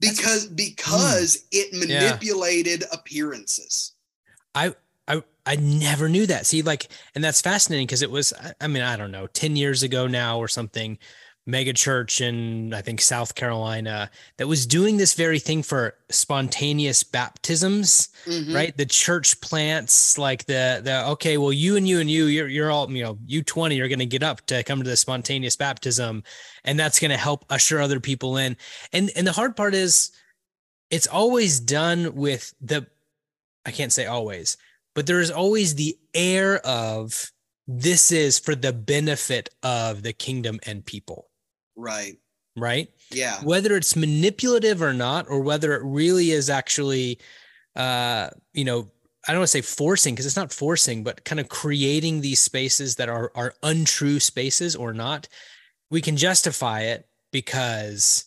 [0.00, 2.86] because That's, because mm, it manipulated yeah.
[2.92, 3.92] appearances
[4.54, 4.74] i
[5.06, 6.44] I I never knew that.
[6.44, 9.82] See, like, and that's fascinating because it was, I mean, I don't know, 10 years
[9.82, 10.98] ago now or something
[11.48, 17.02] mega church in I think South Carolina that was doing this very thing for spontaneous
[17.02, 18.54] baptisms, mm-hmm.
[18.54, 18.76] right?
[18.76, 22.70] The church plants like the the okay, well you and you and you you're you're
[22.70, 25.56] all you know you twenty are going to get up to come to the spontaneous
[25.56, 26.22] baptism,
[26.64, 28.56] and that's going to help usher other people in.
[28.92, 30.12] And and the hard part is,
[30.90, 32.86] it's always done with the,
[33.64, 34.58] I can't say always,
[34.94, 37.32] but there is always the air of
[37.66, 41.28] this is for the benefit of the kingdom and people
[41.78, 42.18] Right.
[42.56, 42.88] Right.
[43.10, 43.40] Yeah.
[43.42, 47.20] Whether it's manipulative or not, or whether it really is actually,
[47.76, 48.90] uh, you know,
[49.26, 52.40] I don't want to say forcing because it's not forcing, but kind of creating these
[52.40, 55.28] spaces that are are untrue spaces or not.
[55.90, 58.24] We can justify it because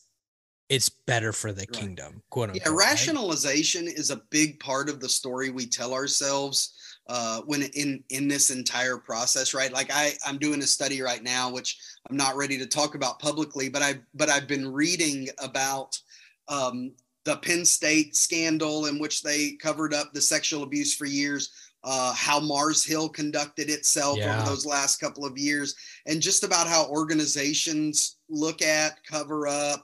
[0.70, 1.72] it's better for the right.
[1.72, 2.24] kingdom.
[2.30, 2.66] Quote unquote.
[2.66, 3.96] Yeah, rationalization right?
[3.96, 6.74] is a big part of the story we tell ourselves
[7.14, 9.74] uh, when in in this entire process, right?
[9.74, 11.78] Like I I'm doing a study right now, which
[12.10, 16.00] I'm not ready to talk about publicly, but I but I've been reading about
[16.48, 16.94] um,
[17.26, 21.52] the Penn State scandal in which they covered up the sexual abuse for years.
[21.84, 24.38] Uh, how Mars Hill conducted itself yeah.
[24.38, 29.82] over those last couple of years, and just about how organizations look at, cover up,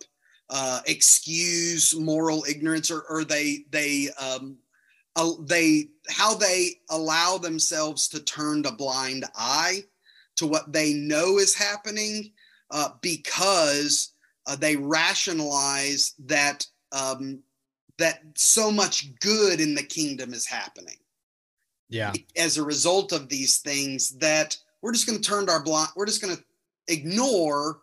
[0.49, 4.57] uh, excuse moral ignorance, or, or they they um,
[5.17, 9.83] uh, they how they allow themselves to turn a blind eye
[10.37, 12.31] to what they know is happening
[12.71, 14.13] uh, because
[14.45, 17.39] uh, they rationalize that um,
[17.97, 20.97] that so much good in the kingdom is happening.
[21.89, 22.13] Yeah.
[22.35, 25.89] As a result of these things, that we're just going to turn our blind.
[25.95, 26.43] We're just going to
[26.87, 27.79] ignore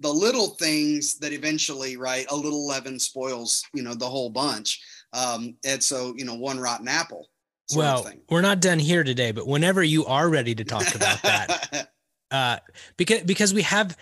[0.00, 2.26] the little things that eventually, right?
[2.30, 4.80] A little leaven spoils, you know, the whole bunch.
[5.12, 7.28] Um, and so, you know, one rotten apple.
[7.74, 11.90] Well, we're not done here today, but whenever you are ready to talk about that,
[12.30, 12.58] uh,
[12.96, 13.96] because because we have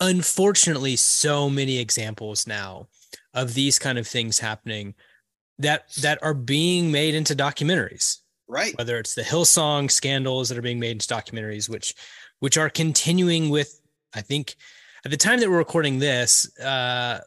[0.00, 2.88] unfortunately so many examples now
[3.34, 4.94] of these kind of things happening
[5.58, 10.62] that that are being made into documentaries right whether it's the hillsong scandals that are
[10.62, 11.94] being made into documentaries which
[12.38, 13.80] which are continuing with
[14.14, 14.54] i think
[15.04, 17.20] at the time that we're recording this uh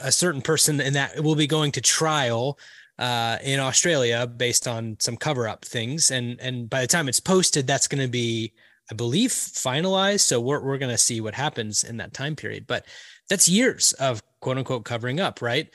[0.00, 2.58] a certain person in that will be going to trial
[2.98, 6.10] uh, in Australia based on some cover up things.
[6.10, 8.52] And and by the time it's posted, that's going to be,
[8.90, 10.20] I believe, finalized.
[10.20, 12.66] So we're we're going to see what happens in that time period.
[12.66, 12.86] But
[13.28, 15.68] that's years of quote unquote covering up, right?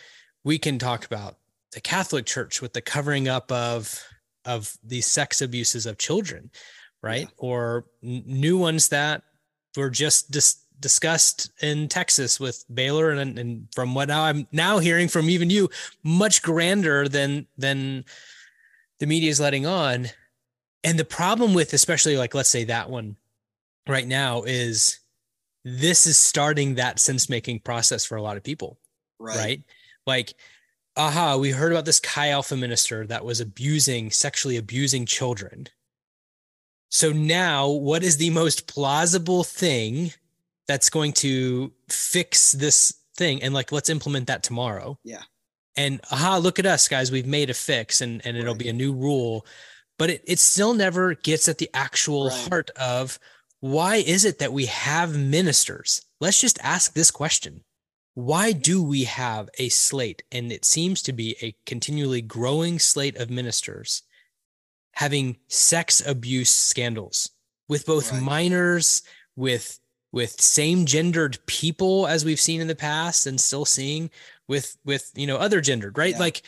[0.43, 1.37] We can talk about
[1.73, 4.03] the Catholic Church with the covering up of
[4.45, 6.49] of these sex abuses of children,
[7.03, 7.23] right?
[7.23, 7.35] Yeah.
[7.37, 9.23] Or n- new ones that
[9.75, 14.79] were just dis- discussed in Texas with Baylor, and, and from what now I'm now
[14.79, 15.69] hearing from even you,
[16.03, 18.05] much grander than than
[18.99, 20.07] the media is letting on.
[20.83, 23.17] And the problem with, especially like let's say that one
[23.87, 24.99] right now, is
[25.63, 28.77] this is starting that sense making process for a lot of people,
[29.19, 29.37] right?
[29.37, 29.63] right?
[30.05, 30.33] Like,
[30.95, 35.67] aha, we heard about this Chi Alpha minister that was abusing, sexually abusing children.
[36.89, 40.13] So now, what is the most plausible thing
[40.67, 44.97] that's going to fix this thing and like let's implement that tomorrow.
[45.03, 45.23] Yeah.
[45.75, 47.11] And aha look at us guys.
[47.11, 48.63] We've made a fix and and it'll right.
[48.63, 49.45] be a new rule.
[49.97, 52.49] But it, it still never gets at the actual right.
[52.49, 53.17] heart of
[53.59, 56.03] why is it that we have ministers?
[56.21, 57.63] Let's just ask this question.
[58.13, 60.23] Why do we have a slate?
[60.31, 64.03] And it seems to be a continually growing slate of ministers
[64.93, 67.29] having sex abuse scandals
[67.69, 68.21] with both right.
[68.21, 69.03] minors
[69.35, 69.79] with
[70.17, 74.09] with same gendered people as we've seen in the past and still seeing
[74.47, 76.19] with with you know other gendered right yeah.
[76.19, 76.41] like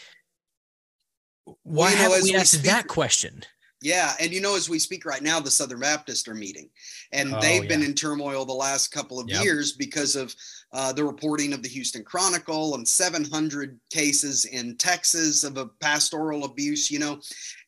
[1.46, 3.44] why well, haven't we asked that question
[3.84, 6.68] yeah and you know as we speak right now the southern baptists are meeting
[7.14, 7.70] and oh, they've yeah.
[7.70, 9.44] been in turmoil the last couple of yep.
[9.44, 10.34] years because of
[10.74, 16.46] uh, the reporting of the houston chronicle and 700 cases in texas of a pastoral
[16.46, 17.20] abuse you know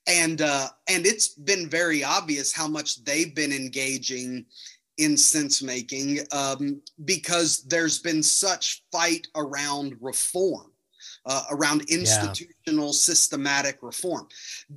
[0.08, 4.46] and uh, and it's been very obvious how much they've been engaging
[4.98, 10.72] in sense making um, because there's been such fight around reform
[11.26, 12.92] uh, around institutional yeah.
[12.92, 14.28] systematic reform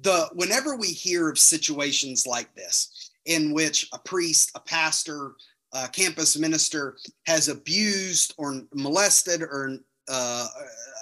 [0.03, 5.33] the whenever we hear of situations like this in which a priest a pastor
[5.73, 6.97] a campus minister
[7.27, 10.47] has abused or molested or uh,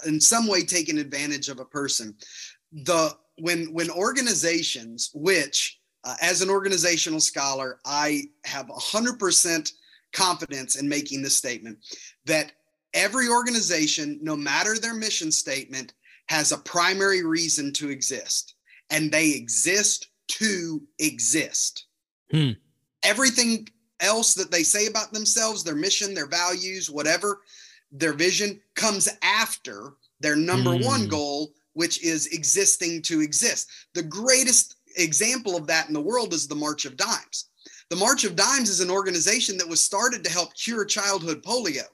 [0.07, 2.15] in some way taken advantage of a person
[2.73, 9.73] the when when organizations which uh, as an organizational scholar, I have 100%
[10.13, 11.79] confidence in making this statement
[12.27, 12.53] that
[12.95, 15.95] every organization, no matter their mission statement,
[16.27, 18.55] has a primary reason to exist,
[18.91, 21.87] and they exist to exist.
[22.31, 22.51] Hmm.
[23.03, 23.69] Everything
[24.01, 27.43] else that they say about themselves, their mission, their values, whatever,
[27.91, 30.85] their vision comes after their number hmm.
[30.85, 33.69] one goal, which is existing to exist.
[33.95, 37.51] The greatest example of that in the world is the March of Dimes.
[37.91, 41.85] The March of Dimes is an organization that was started to help cure childhood polio.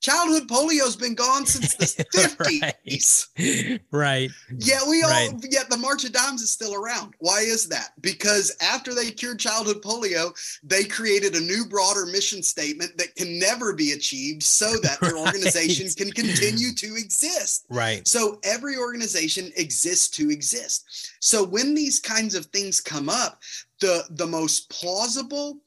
[0.00, 2.04] Childhood polio has been gone since the
[2.86, 3.80] 50s.
[3.90, 4.30] right.
[4.56, 5.30] Yeah, we all right.
[5.50, 7.14] yet the March of Dimes is still around.
[7.18, 7.92] Why is that?
[8.00, 10.32] Because after they cured childhood polio,
[10.62, 15.14] they created a new broader mission statement that can never be achieved so that their
[15.14, 15.26] right.
[15.26, 17.66] organization can continue to exist.
[17.68, 18.06] Right.
[18.08, 21.12] So every organization exists to exist.
[21.20, 23.40] So when these kinds of things come up,
[23.80, 25.58] the the most plausible,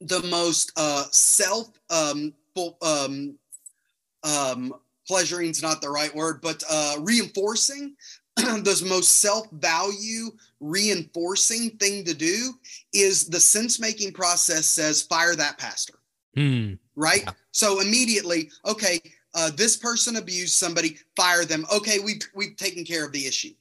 [0.00, 2.32] the most uh self um
[2.82, 3.36] um,
[4.22, 4.74] um,
[5.06, 7.94] pleasuring is not the right word, but uh, reinforcing
[8.36, 12.54] the most self value reinforcing thing to do
[12.92, 15.94] is the sense making process says fire that pastor.
[16.36, 16.74] Hmm.
[16.96, 17.22] Right.
[17.24, 17.32] Yeah.
[17.52, 19.00] So immediately, okay,
[19.34, 21.64] uh, this person abused somebody, fire them.
[21.74, 23.52] Okay, we've we've taken care of the issue.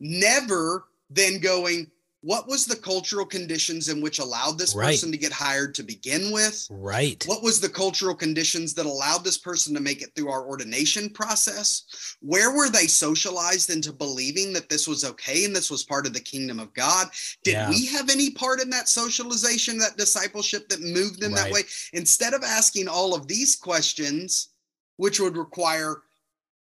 [0.00, 1.90] Never then going,
[2.24, 4.86] what was the cultural conditions in which allowed this right.
[4.86, 9.22] person to get hired to begin with right what was the cultural conditions that allowed
[9.22, 14.52] this person to make it through our ordination process where were they socialized into believing
[14.54, 17.08] that this was okay and this was part of the kingdom of god
[17.42, 17.68] did yeah.
[17.68, 21.44] we have any part in that socialization that discipleship that moved them right.
[21.44, 21.60] that way
[21.92, 24.48] instead of asking all of these questions
[24.96, 26.02] which would require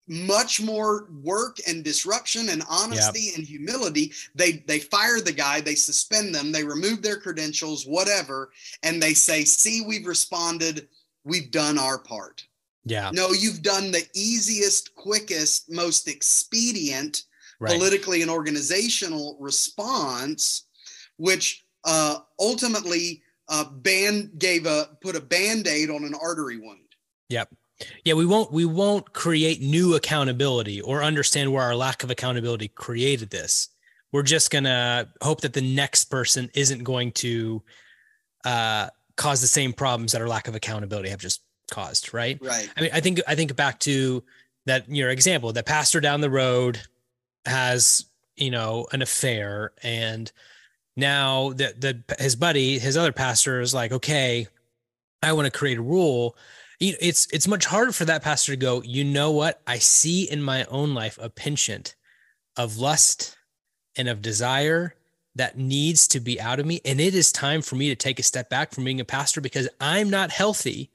[0.08, 3.36] much more work and disruption and honesty yep.
[3.36, 4.12] and humility.
[4.34, 8.50] They they fire the guy they suspend them they remove their credentials whatever
[8.82, 10.88] and they say see we've responded
[11.24, 12.44] we've done our part.
[12.84, 13.10] Yeah.
[13.12, 17.24] No you've done the easiest quickest most expedient
[17.60, 17.72] right.
[17.72, 20.64] politically and organizational response
[21.16, 26.80] which uh ultimately uh band gave a put a band-aid on an artery wound.
[27.28, 27.54] Yep
[28.04, 32.68] yeah, we won't we won't create new accountability or understand where our lack of accountability
[32.68, 33.68] created this.
[34.12, 37.62] We're just gonna hope that the next person isn't going to
[38.44, 42.38] uh, cause the same problems that our lack of accountability have just caused, right?
[42.40, 42.68] Right.
[42.76, 44.22] I mean, I think I think back to
[44.66, 46.80] that your example, that pastor down the road
[47.46, 48.04] has,
[48.36, 50.30] you know, an affair and
[50.96, 54.46] now that the his buddy, his other pastor is like, okay,
[55.22, 56.36] I want to create a rule.
[56.84, 59.60] It's it's much harder for that pastor to go, you know what?
[59.66, 61.94] I see in my own life a penchant
[62.56, 63.36] of lust
[63.96, 64.94] and of desire
[65.36, 66.80] that needs to be out of me.
[66.84, 69.40] And it is time for me to take a step back from being a pastor
[69.40, 70.90] because I'm not healthy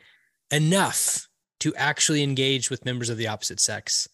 [0.51, 1.27] enough
[1.61, 4.07] to actually engage with members of the opposite sex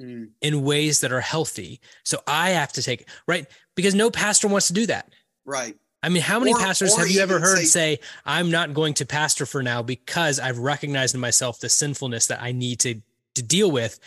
[0.00, 0.28] mm.
[0.40, 1.80] in ways that are healthy.
[2.04, 3.46] So I have to take, right?
[3.74, 5.12] Because no pastor wants to do that.
[5.44, 5.76] Right.
[6.06, 8.72] I mean, how many or, pastors or have you ever heard say, say, I'm not
[8.72, 12.78] going to pastor for now because I've recognized in myself the sinfulness that I need
[12.80, 13.02] to,
[13.34, 13.98] to deal with.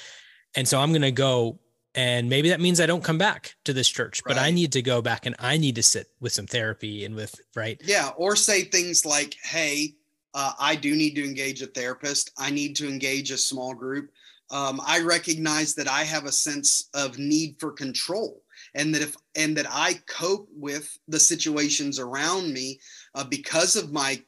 [0.56, 1.60] And so I'm going to go
[1.96, 4.82] and maybe that means I don't come back to this church, but I need to
[4.82, 7.82] go back and I need to sit with some therapy and with, right?
[7.84, 8.12] Yeah.
[8.16, 9.96] Or say things like, Hey,
[10.34, 12.32] uh, I do need to engage a therapist.
[12.38, 14.12] I need to engage a small group.
[14.52, 18.42] Um, I recognize that I have a sense of need for control
[18.76, 22.80] and that if and that I cope with the situations around me
[23.16, 24.22] uh, because of my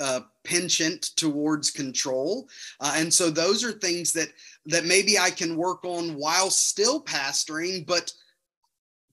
[0.00, 2.48] uh, penchant towards control.
[2.80, 4.28] Uh, and so those are things that
[4.66, 8.12] that maybe I can work on while still pastoring, but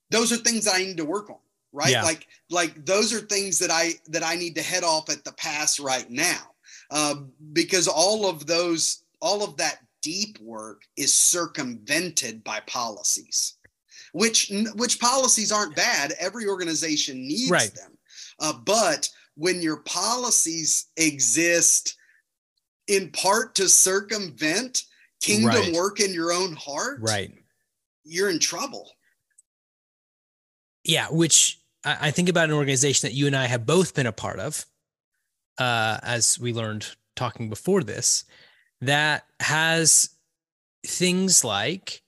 [0.10, 1.38] those are things that I need to work on,
[1.72, 1.92] right?
[1.92, 2.04] Yeah.
[2.04, 5.34] Like like those are things that I that I need to head off at the
[5.34, 6.54] pass right now.
[6.92, 7.16] Uh,
[7.54, 13.56] because all of those, all of that deep work is circumvented by policies,
[14.14, 16.14] which which policies aren't bad.
[16.20, 17.74] Every organization needs right.
[17.76, 17.98] them,
[18.40, 21.98] uh, but when your policies exist
[22.88, 24.84] in part to circumvent
[25.22, 25.74] kingdom right.
[25.74, 27.34] work in your own heart, right,
[28.06, 28.90] you're in trouble.
[30.86, 34.12] Yeah, which I think about an organization that you and I have both been a
[34.12, 34.66] part of,
[35.58, 38.26] uh, as we learned talking before this,
[38.82, 40.10] that has
[40.86, 42.03] things like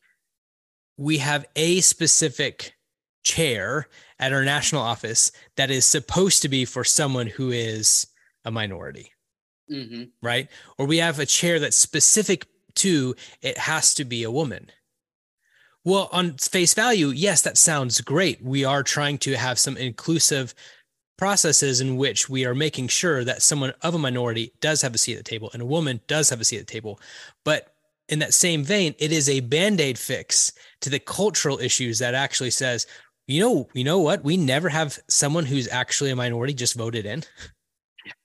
[0.98, 2.76] we have a specific
[3.24, 3.88] chair
[4.20, 8.08] at our national office that is supposed to be for someone who is
[8.46, 9.12] a minority.
[9.72, 10.04] Mm-hmm.
[10.22, 10.48] Right.
[10.78, 14.70] Or we have a chair that's specific to it has to be a woman.
[15.84, 18.44] Well, on face value, yes, that sounds great.
[18.44, 20.54] We are trying to have some inclusive
[21.18, 24.98] processes in which we are making sure that someone of a minority does have a
[24.98, 27.00] seat at the table and a woman does have a seat at the table.
[27.44, 27.74] But
[28.10, 30.52] in that same vein, it is a band-aid fix
[30.86, 32.86] to the cultural issues that actually says,
[33.26, 34.24] you know, you know what?
[34.24, 37.24] We never have someone who's actually a minority just voted in.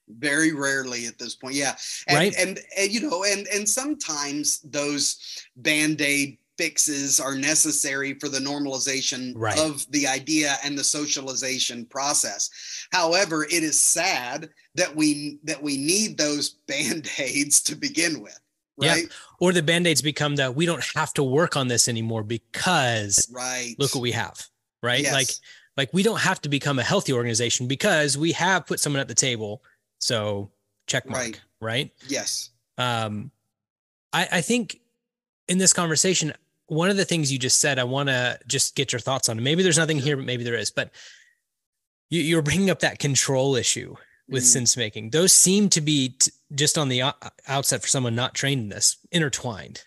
[0.09, 1.55] Very rarely at this point.
[1.55, 1.75] Yeah.
[2.07, 2.35] And, right.
[2.39, 9.33] And, and, you know, and, and sometimes those band-aid fixes are necessary for the normalization
[9.35, 9.59] right.
[9.59, 12.51] of the idea and the socialization process.
[12.93, 18.39] However, it is sad that we that we need those band-aids to begin with.
[18.81, 19.03] Right.
[19.03, 19.09] Yeah.
[19.41, 23.75] Or the band-aids become that we don't have to work on this anymore because right.
[23.79, 24.47] look what we have
[24.83, 25.03] right?
[25.03, 25.13] Yes.
[25.13, 25.29] Like
[25.77, 29.09] like we don't have to become a healthy organization because we have put someone at
[29.09, 29.63] the table.
[29.99, 30.51] So
[30.87, 31.41] check mark, right?
[31.61, 31.91] right?
[32.09, 32.51] Yes.
[32.79, 33.31] Um,
[34.13, 34.81] I I think
[35.49, 36.33] in this conversation,
[36.67, 39.39] one of the things you just said, I want to just get your thoughts on.
[39.39, 39.43] it.
[39.43, 40.71] Maybe there's nothing here, but maybe there is.
[40.71, 40.91] But
[42.09, 43.97] you, you're bringing up that control issue
[44.31, 44.47] with mm.
[44.47, 45.11] sense making.
[45.11, 47.03] Those seem to be t- just on the
[47.47, 49.83] outset for someone not trained in this intertwined.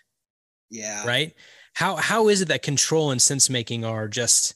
[0.70, 1.06] Yeah.
[1.06, 1.34] Right.
[1.74, 4.54] How how is it that control and sense making are just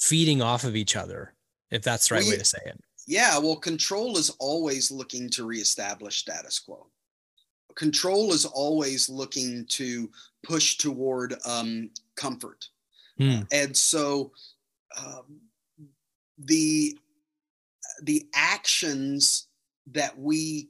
[0.00, 1.34] feeding off of each other,
[1.70, 2.80] if that's the right well, way to say it.
[3.06, 6.86] Yeah, well, control is always looking to reestablish status quo.
[7.76, 10.10] Control is always looking to
[10.42, 12.66] push toward um, comfort.
[13.18, 13.40] Hmm.
[13.52, 14.32] And so
[14.98, 15.40] um,
[16.38, 16.98] the
[18.02, 19.48] the actions
[19.92, 20.68] that we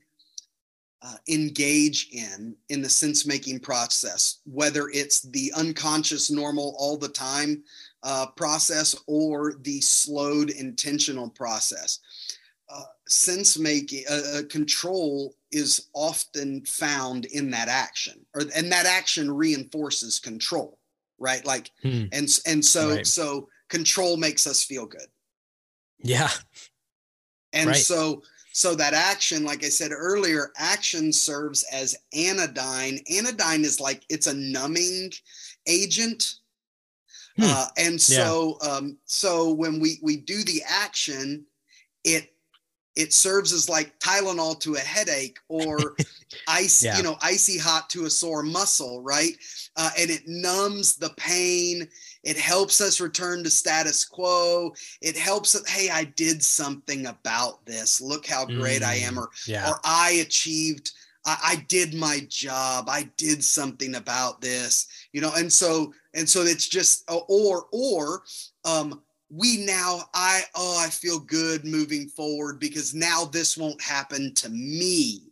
[1.02, 7.08] uh, engage in in the sense making process, whether it's the unconscious normal all the
[7.08, 7.62] time
[8.02, 12.00] uh, process or the slowed intentional process.
[12.72, 18.86] Uh, sense making, uh, uh, control is often found in that action, or and that
[18.86, 20.78] action reinforces control,
[21.18, 21.44] right?
[21.44, 22.04] Like, hmm.
[22.12, 23.06] and and so right.
[23.06, 25.08] so control makes us feel good.
[25.98, 26.30] Yeah.
[27.52, 27.76] And right.
[27.76, 28.22] so
[28.52, 32.98] so that action, like I said earlier, action serves as anodyne.
[33.10, 35.12] Anodyne is like it's a numbing
[35.66, 36.40] agent
[37.40, 37.46] Hmm.
[37.46, 38.68] Uh, and so, yeah.
[38.68, 41.44] um, so when we we do the action,
[42.04, 42.32] it
[42.96, 45.78] it serves as like Tylenol to a headache or
[46.48, 46.96] ice, yeah.
[46.96, 49.32] you know, icy hot to a sore muscle, right?
[49.76, 51.88] Uh, and it numbs the pain.
[52.22, 54.72] It helps us return to status quo.
[55.00, 58.00] It helps us, hey, I did something about this.
[58.00, 59.70] Look how great mm, I am, mm, or yeah.
[59.70, 60.92] or I achieved
[61.26, 62.88] I, I did my job.
[62.88, 67.66] I did something about this, you know, and so and so it's just uh, or
[67.72, 68.22] or
[68.64, 74.34] um we now i oh i feel good moving forward because now this won't happen
[74.34, 75.22] to me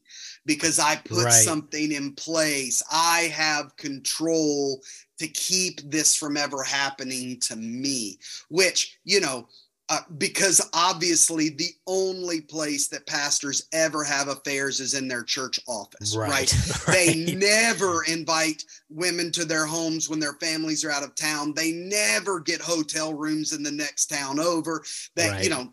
[0.47, 1.33] because i put right.
[1.33, 4.81] something in place i have control
[5.19, 9.47] to keep this from ever happening to me which you know
[9.91, 15.59] uh, because obviously the only place that pastors ever have affairs is in their church
[15.67, 16.29] office, right?
[16.29, 16.55] right?
[16.87, 21.55] They never invite women to their homes when their families are out of town.
[21.55, 24.85] They never get hotel rooms in the next town over.
[25.17, 25.45] That right.
[25.45, 25.73] you know,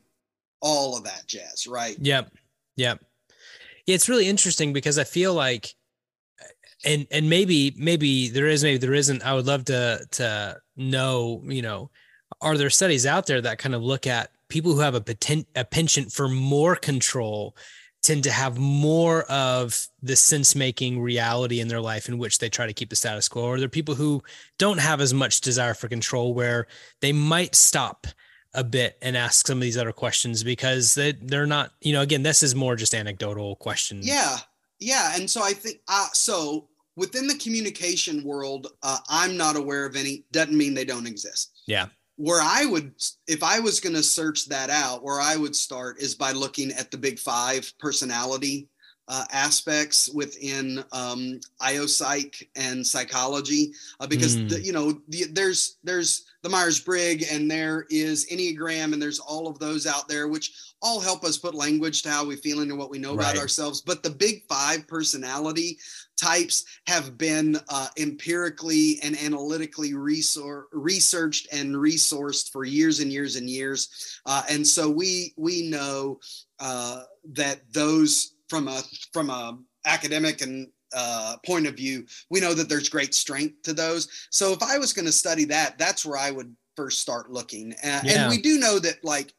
[0.61, 1.97] all of that jazz, right?
[1.99, 2.31] Yep,
[2.77, 3.03] yep.
[3.85, 5.75] Yeah, it's really interesting because I feel like,
[6.85, 9.25] and and maybe maybe there is maybe there isn't.
[9.25, 11.89] I would love to to know, you know
[12.41, 15.47] are there studies out there that kind of look at people who have a, potent,
[15.55, 17.55] a penchant for more control
[18.01, 22.49] tend to have more of the sense making reality in their life in which they
[22.49, 23.43] try to keep the status quo?
[23.43, 24.21] Or are there people who
[24.59, 26.67] don't have as much desire for control where
[27.01, 28.05] they might stop
[28.53, 32.01] a bit and ask some of these other questions because they, they're not you know
[32.01, 34.07] again this is more just anecdotal questions.
[34.07, 34.37] Yeah.
[34.79, 35.15] Yeah.
[35.15, 39.95] And so i think uh, so within the communication world uh, i'm not aware of
[39.95, 41.87] any doesn't mean they don't exist yeah
[42.17, 42.93] where I would,
[43.27, 46.71] if I was going to search that out, where I would start is by looking
[46.71, 48.69] at the big five personality
[49.07, 54.49] uh, aspects within um, IOPsych and psychology, uh, because mm.
[54.49, 59.17] the, you know the, there's there's the Myers Briggs and there is Enneagram and there's
[59.17, 62.59] all of those out there, which all help us put language to how we feel
[62.59, 63.31] and what we know right.
[63.31, 63.81] about ourselves.
[63.81, 65.79] But the big five personality
[66.21, 73.37] types have been uh, empirically and analytically resor- researched and resourced for years and years
[73.37, 74.19] and years.
[74.27, 76.19] Uh, and so we we know
[76.59, 77.01] uh,
[77.33, 82.69] that those from a from a academic and uh, point of view, we know that
[82.69, 84.27] there's great strength to those.
[84.29, 87.73] So if I was going to study that, that's where I would first start looking.
[87.83, 88.21] Uh, yeah.
[88.21, 89.33] And we do know that like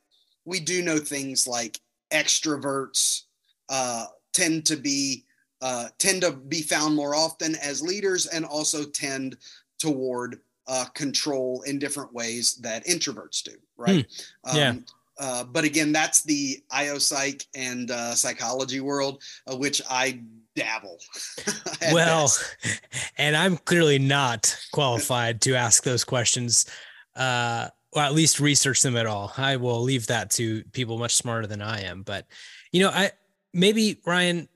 [0.44, 1.78] we do know things like
[2.12, 3.22] extroverts
[3.68, 5.24] uh, tend to be
[5.62, 9.36] uh, tend to be found more often as leaders and also tend
[9.78, 14.06] toward uh, control in different ways that introverts do right
[14.44, 14.56] hmm.
[14.56, 14.68] yeah.
[14.70, 14.84] Um,
[15.18, 20.20] uh, but again that's the io-psych and uh, psychology world uh, which i
[20.56, 20.98] dabble
[21.92, 22.32] well
[23.18, 26.66] and i'm clearly not qualified to ask those questions
[27.14, 29.32] uh or at least research them at all.
[29.38, 32.02] I will leave that to people much smarter than I am.
[32.02, 32.26] But
[32.70, 33.12] you know, I
[33.54, 34.48] maybe Ryan,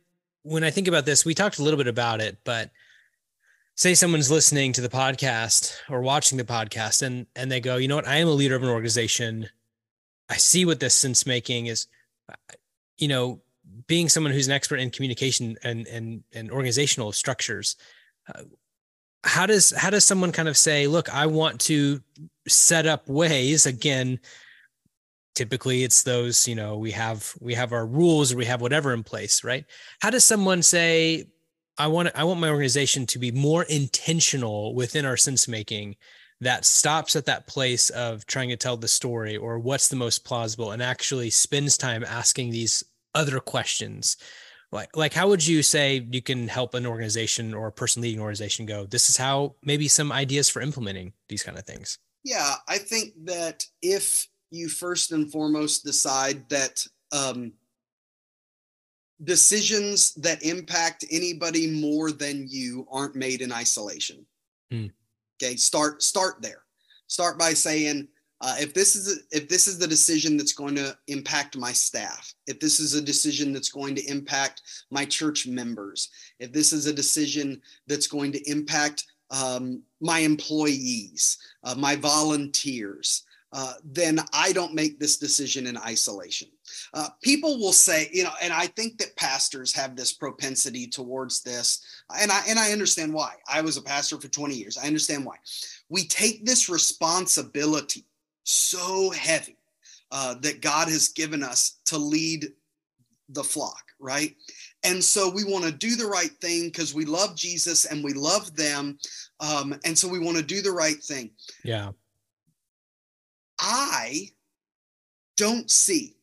[0.43, 2.71] when I think about this, we talked a little bit about it, but
[3.77, 7.89] say someone's listening to the podcast or watching the podcast and and they go, you
[7.89, 9.49] know what, I am a leader of an organization.
[10.29, 11.87] I see what this sense making is,
[12.99, 13.41] you know,
[13.91, 17.75] being someone who's an expert in communication and and and organizational structures.
[18.33, 18.45] Uh,
[19.25, 22.01] how does how does someone kind of say look i want to
[22.49, 24.19] set up ways again
[25.35, 28.95] typically it's those you know we have we have our rules or we have whatever
[28.95, 29.67] in place right
[30.01, 31.27] how does someone say
[31.77, 35.95] i want i want my organization to be more intentional within our sense making
[36.41, 40.25] that stops at that place of trying to tell the story or what's the most
[40.25, 42.83] plausible and actually spends time asking these
[43.15, 44.17] other questions.
[44.73, 48.19] Like like how would you say you can help an organization or a person leading
[48.19, 51.99] an organization go this is how maybe some ideas for implementing these kind of things
[52.23, 57.53] yeah i think that if you first and foremost decide that um,
[59.25, 64.25] decisions that impact anybody more than you aren't made in isolation.
[64.73, 64.91] Mm.
[65.43, 66.63] okay start start there.
[67.09, 68.07] Start by saying
[68.43, 72.35] uh, if this is if this is the decision that's going to impact my staff,
[72.47, 76.87] if this is a decision that's going to impact my church members, if this is
[76.87, 84.53] a decision that's going to impact um, my employees, uh, my volunteers, uh, then I
[84.53, 86.49] don't make this decision in isolation.
[86.95, 91.43] Uh, people will say, you know, and I think that pastors have this propensity towards
[91.43, 91.85] this,
[92.19, 93.35] and I and I understand why.
[93.53, 94.79] I was a pastor for 20 years.
[94.79, 95.37] I understand why.
[95.91, 98.07] We take this responsibility
[98.45, 99.57] so heavy
[100.11, 102.53] uh, that God has given us to lead
[103.31, 104.35] the flock, right?
[104.83, 108.13] And so we want to do the right thing because we love Jesus and we
[108.13, 108.99] love them.
[109.41, 111.31] Um, and so we want to do the right thing.
[111.65, 111.93] Yeah.
[113.61, 114.31] I
[115.37, 116.17] don't see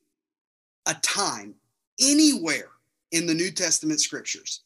[0.86, 1.56] a time
[2.02, 2.70] anywhere
[3.12, 4.62] in the New Testament scriptures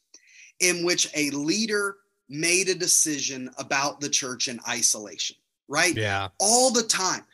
[0.60, 1.96] in which a leader
[2.28, 5.36] made a decision about the church in isolation,
[5.68, 5.94] right?
[5.94, 6.28] Yeah.
[6.38, 7.24] All the time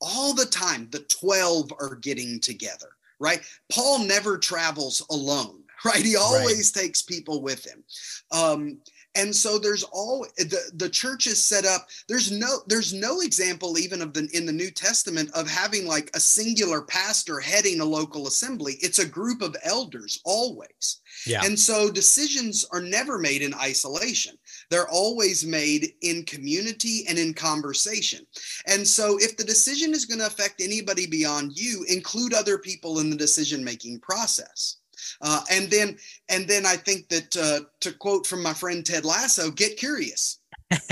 [0.00, 3.40] all the time the 12 are getting together right
[3.70, 6.04] paul never travels alone right?
[6.04, 6.82] He always right.
[6.82, 7.84] takes people with him.
[8.32, 8.78] Um,
[9.14, 13.78] and so there's all the, the church is set up there's no there's no example
[13.78, 17.84] even of the in the new testament of having like a singular pastor heading a
[17.84, 18.76] local assembly.
[18.80, 21.00] It's a group of elders always.
[21.26, 21.42] Yeah.
[21.44, 24.36] And so decisions are never made in isolation.
[24.70, 28.26] They're always made in community and in conversation.
[28.66, 33.00] And so if the decision is going to affect anybody beyond you include other people
[33.00, 34.77] in the decision making process
[35.20, 35.96] uh, and then,
[36.28, 40.40] and then I think that uh, to quote from my friend Ted Lasso, get curious,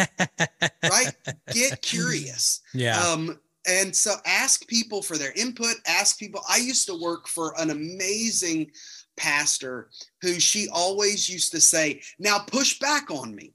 [0.83, 1.13] right?
[1.53, 2.61] Get curious.
[2.73, 2.99] Yeah.
[2.99, 5.75] Um, and so ask people for their input.
[5.87, 6.41] Ask people.
[6.49, 8.71] I used to work for an amazing
[9.17, 9.91] pastor
[10.23, 13.55] who she always used to say, "Now push back on me."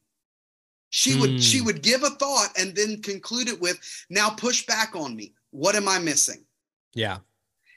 [0.90, 1.42] She would mm.
[1.42, 1.66] she hmm.
[1.68, 3.80] would give a thought and then conclude it with,
[4.10, 5.34] "Now push back on me.
[5.52, 6.46] What am I missing?"
[6.94, 7.20] Yeah.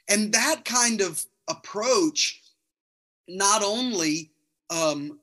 [0.09, 2.41] And that kind of approach
[3.27, 4.31] not only
[4.69, 5.19] um,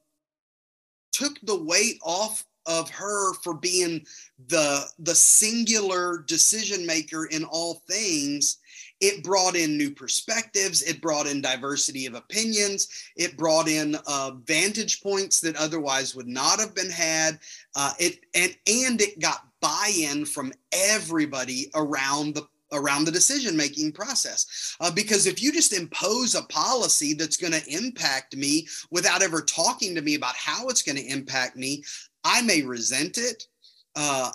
[1.12, 4.04] took the weight off of her for being
[4.46, 8.58] the the singular decision maker in all things
[9.00, 14.30] it brought in new perspectives it brought in diversity of opinions it brought in uh,
[14.44, 17.36] vantage points that otherwise would not have been had
[17.74, 23.92] uh, it and and it got buy-in from everybody around the around the decision making
[23.92, 24.76] process.
[24.80, 29.42] Uh, because if you just impose a policy that's going to impact me without ever
[29.42, 31.82] talking to me about how it's going to impact me,
[32.24, 33.46] I may resent it.
[33.94, 34.30] Uh,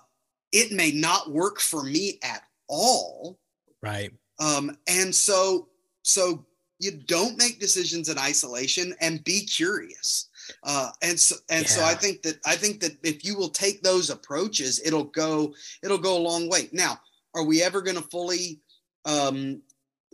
[0.52, 3.38] it may not work for me at all.
[3.82, 4.12] Right.
[4.40, 5.68] Um, and so,
[6.04, 6.46] so
[6.80, 10.30] you don't make decisions in isolation and be curious.
[10.64, 11.70] Uh, and so, and yeah.
[11.70, 15.54] so I think that I think that if you will take those approaches, it'll go
[15.84, 16.70] it'll go a long way.
[16.72, 17.00] Now,
[17.38, 18.60] are we ever going to fully
[19.06, 19.62] um,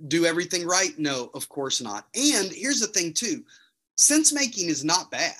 [0.07, 0.97] do everything right?
[0.99, 2.07] No, of course not.
[2.13, 3.43] And here's the thing, too
[3.95, 5.35] sense making is not bad.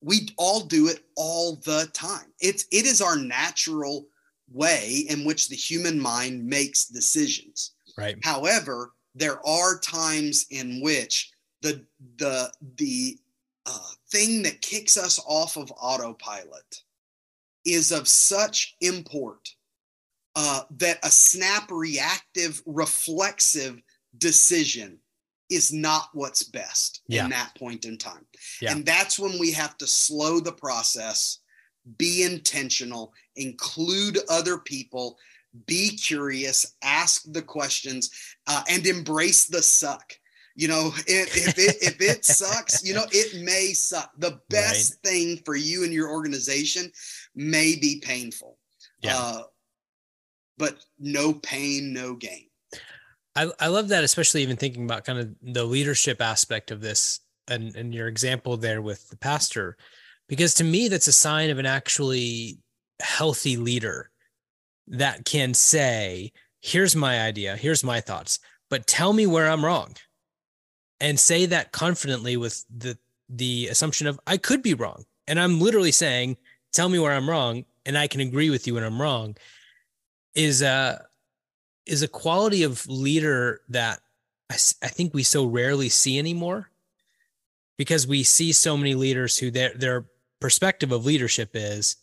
[0.00, 2.32] We all do it all the time.
[2.40, 4.06] It's it is our natural
[4.50, 7.72] way in which the human mind makes decisions.
[7.96, 8.16] Right.
[8.22, 11.30] However, there are times in which
[11.62, 11.84] the
[12.16, 13.18] the the
[13.66, 16.82] uh, thing that kicks us off of autopilot
[17.64, 19.50] is of such import
[20.40, 23.82] uh, that a snap reactive reflexive
[24.18, 24.96] decision
[25.50, 27.24] is not what's best yeah.
[27.24, 28.24] in that point in time.
[28.62, 28.70] Yeah.
[28.70, 31.40] And that's when we have to slow the process,
[31.96, 35.18] be intentional, include other people,
[35.66, 38.08] be curious, ask the questions,
[38.46, 40.12] uh, and embrace the suck.
[40.54, 44.12] You know, if, if it if it sucks, you know, it may suck.
[44.18, 45.10] The best right.
[45.10, 46.92] thing for you and your organization
[47.34, 48.56] may be painful.
[49.00, 49.16] Yeah.
[49.16, 49.42] Uh,
[50.58, 52.46] but no pain, no gain.
[53.36, 57.20] I, I love that, especially even thinking about kind of the leadership aspect of this
[57.46, 59.76] and, and your example there with the pastor,
[60.28, 62.58] because to me, that's a sign of an actually
[63.00, 64.10] healthy leader
[64.88, 68.40] that can say, here's my idea, here's my thoughts,
[68.70, 69.94] but tell me where I'm wrong.
[71.00, 72.98] And say that confidently with the
[73.28, 75.04] the assumption of I could be wrong.
[75.28, 76.38] And I'm literally saying,
[76.72, 79.36] tell me where I'm wrong, and I can agree with you when I'm wrong
[80.38, 81.04] is a
[81.84, 84.00] is a quality of leader that
[84.50, 86.70] I, I think we so rarely see anymore
[87.76, 90.06] because we see so many leaders who their their
[90.40, 91.96] perspective of leadership is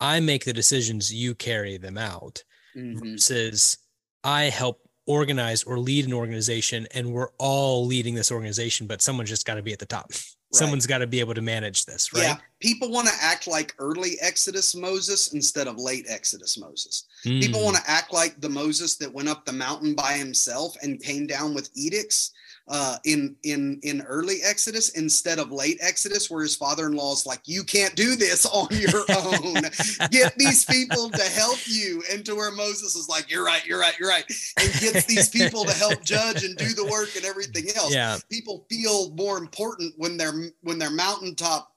[0.00, 2.42] I make the decisions, you carry them out
[2.76, 2.98] mm-hmm.
[2.98, 3.78] versus
[4.24, 9.28] I help organize or lead an organization and we're all leading this organization, but someone's
[9.28, 10.10] just got to be at the top.
[10.52, 10.58] Right.
[10.58, 12.22] Someone's got to be able to manage this, right?
[12.22, 12.36] Yeah.
[12.58, 17.04] People want to act like early Exodus Moses instead of late Exodus Moses.
[17.24, 17.40] Mm.
[17.40, 21.00] People want to act like the Moses that went up the mountain by himself and
[21.00, 22.32] came down with edicts
[22.68, 27.40] uh, in in in early Exodus instead of late Exodus, where his father-in-law is like,
[27.44, 29.62] "You can't do this on your own.
[30.10, 33.80] Get these people to help you." And to where Moses is like, "You're right, you're
[33.80, 34.24] right, you're right,"
[34.60, 37.92] and gets these people to help judge and do the work and everything else.
[37.92, 38.18] Yeah.
[38.30, 41.70] People feel more important when they're when they're mountaintop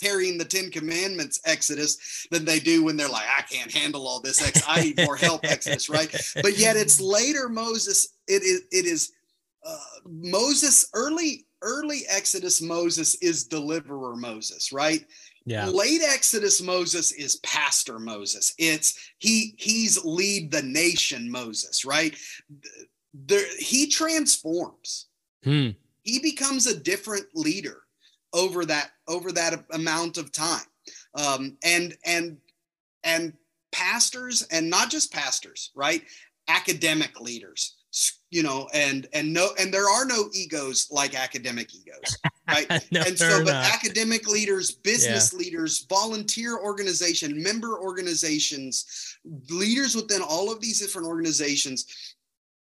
[0.00, 4.20] carrying the Ten Commandments Exodus than they do when they're like, I can't handle all
[4.20, 4.46] this.
[4.46, 6.10] Ex- I need more help, Exodus, right?
[6.42, 8.14] But yet it's later Moses.
[8.26, 9.12] It is it is
[9.64, 15.04] uh, Moses, early early Exodus Moses is deliverer Moses, right?
[15.44, 15.66] Yeah.
[15.66, 18.54] Late Exodus Moses is pastor Moses.
[18.58, 22.14] It's he he's lead the nation Moses, right?
[23.14, 25.06] There he transforms.
[25.44, 25.70] Hmm.
[26.02, 27.82] He becomes a different leader
[28.32, 30.66] over that over that amount of time.
[31.14, 32.36] Um, and and
[33.04, 33.32] and
[33.72, 36.02] pastors and not just pastors, right?
[36.48, 37.77] Academic leaders
[38.30, 42.18] you know and and no and there are no egos like academic egos
[42.48, 42.68] right?
[42.90, 49.18] No, and so but academic leaders business leaders volunteer organization member organizations
[49.50, 52.14] leaders within all of these different organizations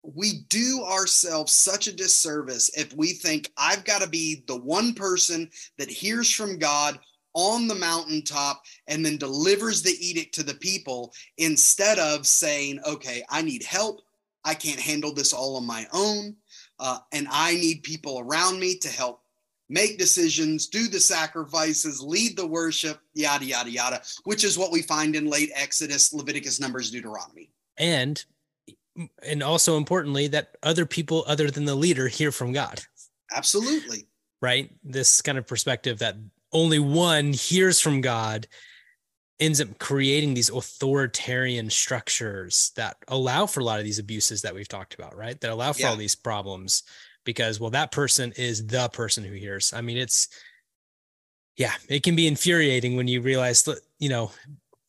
[0.04, 4.94] we do ourselves such a disservice if we think i've got to be the one
[4.94, 7.00] person that hears from god
[7.34, 13.22] on the mountaintop and then delivers the edict to the people instead of saying okay
[13.30, 14.02] i need help
[14.48, 16.36] i can't handle this all on my own
[16.80, 19.22] uh, and i need people around me to help
[19.70, 24.82] make decisions do the sacrifices lead the worship yada yada yada which is what we
[24.82, 27.50] find in late exodus leviticus numbers deuteronomy.
[27.78, 28.24] And
[29.24, 32.82] and also importantly that other people other than the leader hear from god.
[33.32, 34.08] Absolutely.
[34.42, 34.72] Right?
[34.84, 36.16] This kind of perspective that
[36.52, 38.48] only one hears from god
[39.40, 44.56] ends up creating these authoritarian structures that allow for a lot of these abuses that
[44.56, 45.40] we've talked about right?
[45.42, 46.84] That allow for all these problems
[47.24, 49.74] because well that person is the person who hears.
[49.74, 50.28] I mean it's
[51.56, 54.32] yeah it can be infuriating when you realize that you know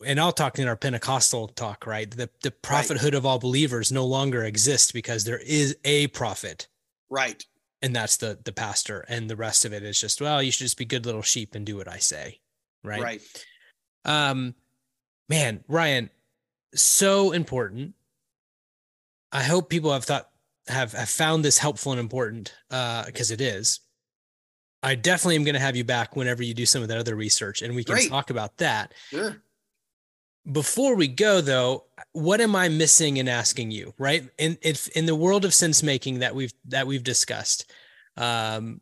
[0.05, 2.09] and I'll talk in our Pentecostal talk, right?
[2.11, 6.69] The the prophethood of all believers no longer exists because there is a prophet,
[7.11, 7.45] right.
[7.83, 10.65] And that's the the pastor, and the rest of it is just well, you should
[10.65, 12.41] just be good little sheep and do what I say,
[12.85, 13.03] right?
[13.03, 13.45] right
[14.09, 14.55] Um,
[15.29, 16.11] man, Ryan,
[16.75, 17.95] so important.
[19.31, 20.31] I hope people have thought
[20.69, 23.81] have have found this helpful and important uh because it is.
[24.83, 27.17] I definitely am going to have you back whenever you do some of that other
[27.17, 28.09] research and we can Great.
[28.09, 28.95] talk about that.
[29.11, 29.43] sure
[30.53, 35.05] before we go though what am i missing in asking you right in if in
[35.07, 37.71] the world of sense making that we've that we've discussed
[38.17, 38.81] um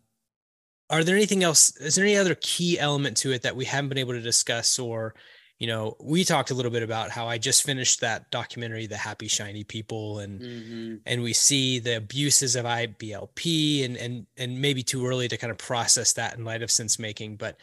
[0.91, 3.89] are there anything else is there any other key element to it that we haven't
[3.89, 5.15] been able to discuss or
[5.59, 8.97] you know we talked a little bit about how i just finished that documentary the
[8.97, 11.01] happy shiny people and Mhm.
[11.07, 15.51] and we see the abuses of IBLP and and and maybe too early to kind
[15.51, 17.57] of process that in light of sense making but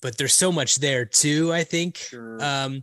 [0.00, 2.42] but there's so much there too I think Sure.
[2.44, 2.82] um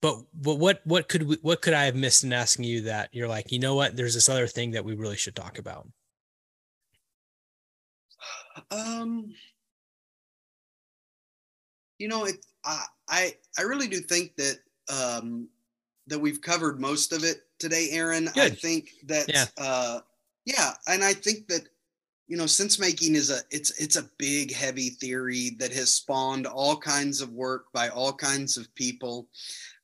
[0.00, 3.10] but but what what could we, what could I have missed in asking you that
[3.12, 5.86] you're like you know what there's this other thing that we really should talk about
[8.70, 9.32] Um,
[11.98, 12.44] you know, it.
[12.64, 14.58] I I I really do think that
[14.88, 15.48] um
[16.06, 18.28] that we've covered most of it today, Aaron.
[18.36, 19.46] I think that Yeah.
[19.58, 20.00] uh
[20.44, 21.68] yeah, and I think that
[22.26, 26.46] you know sense making is a it's it's a big heavy theory that has spawned
[26.46, 29.28] all kinds of work by all kinds of people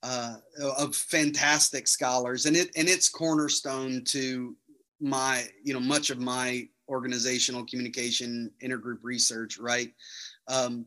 [0.02, 0.36] uh
[0.78, 4.54] of fantastic scholars and it and it's cornerstone to
[5.00, 9.92] my you know much of my organizational communication intergroup research right?
[10.48, 10.86] Um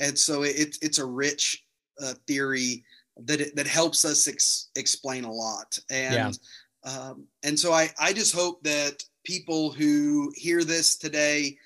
[0.00, 1.64] and so it, it's a rich
[2.02, 2.84] uh, theory
[3.24, 5.78] that it, that helps us ex- explain a lot.
[5.90, 6.38] And
[6.84, 11.56] um, and so I I just hope that people who hear this today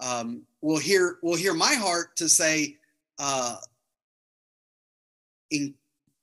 [0.00, 2.76] um, will hear will hear my heart to say
[3.18, 3.56] uh,
[5.50, 5.74] in,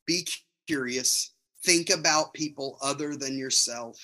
[0.05, 0.27] be
[0.67, 1.31] curious
[1.63, 3.97] think about people other than yourself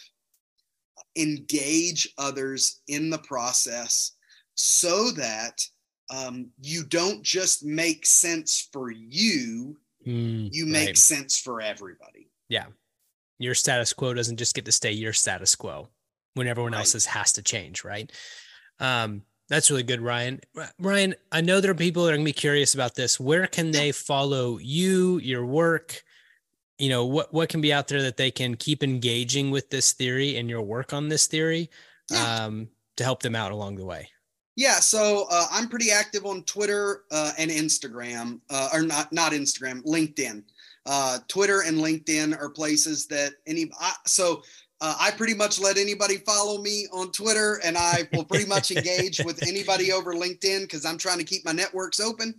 [1.16, 4.12] engage others in the process
[4.56, 5.62] so that
[6.12, 10.98] um, you don't just make sense for you Mm, you make right.
[10.98, 12.68] sense for everybody Yeah.
[13.38, 15.90] your status quo doesn't just get to stay your status quo
[16.36, 16.80] when everyone Right.
[16.80, 18.10] else's has to change, right?
[18.80, 20.40] Um, that's really good, Ryan.
[20.80, 23.20] Ryan, I know there are people that are gonna be curious about this.
[23.20, 26.02] Where can they follow you, your work?
[26.80, 29.92] You know, what what can be out there that they can keep engaging with this
[29.94, 31.70] theory and your work on this theory
[32.10, 32.46] Yeah.
[32.46, 34.10] um, to help them out along the way?
[34.56, 39.32] Yeah, so uh, I'm pretty active on Twitter uh, and Instagram, uh, or not not
[39.32, 40.44] Instagram, LinkedIn.
[40.86, 43.72] Uh, Twitter and LinkedIn are places that any.
[43.80, 44.42] I, so
[44.82, 48.72] uh, I pretty much let anybody follow me on Twitter, and I will pretty much
[48.76, 52.34] engage with anybody over LinkedIn because I'm trying to keep my networks open.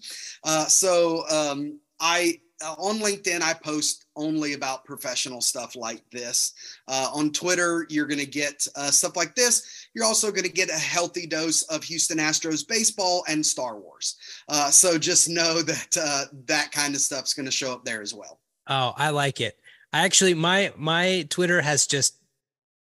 [0.44, 6.52] Uh, so um, I uh, on LinkedIn I post only about professional stuff like this.
[6.86, 10.52] Uh, on Twitter, you're going to get uh, stuff like this you're also going to
[10.52, 14.16] get a healthy dose of Houston Astros baseball and Star Wars.
[14.48, 18.02] Uh, so just know that uh, that kind of stuff's going to show up there
[18.02, 18.40] as well.
[18.68, 19.58] Oh, I like it.
[19.92, 22.16] I actually my my Twitter has just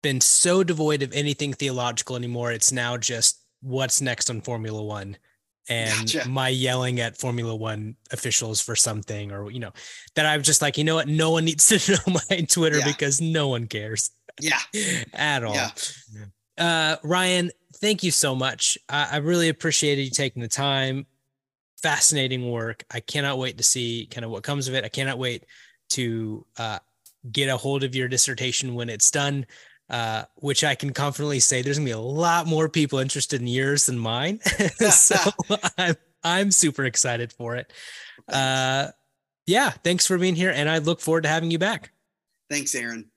[0.02, 2.52] been so devoid of anything theological anymore.
[2.52, 5.18] It's now just what's next on Formula One
[5.70, 6.30] and Gotcha.
[6.30, 9.72] my yelling at Formula One officials for something or you know,
[10.16, 12.86] that I'm just like, you know what, no one needs to know my Twitter Yeah.
[12.86, 14.60] because no one cares Yeah.
[15.14, 15.56] at all.
[15.56, 15.72] Yeah.
[16.58, 18.78] Uh Ryan, thank you so much.
[18.88, 21.06] I, I really appreciated you taking the time.
[21.82, 22.84] Fascinating work.
[22.92, 24.84] I cannot wait to see kind of what comes of it.
[24.86, 25.46] I cannot wait
[25.90, 26.80] to uh,
[27.32, 29.46] get a hold of your dissertation when it's done.
[29.90, 33.48] Uh, which I can confidently say there's gonna be a lot more people interested in
[33.48, 34.40] yours than mine.
[34.92, 35.16] so
[35.78, 37.72] I'm I'm super excited for it.
[38.28, 38.88] Uh,
[39.46, 41.92] yeah, thanks for being here, and I look forward to having you back.
[42.50, 43.12] Thanks, Aaron.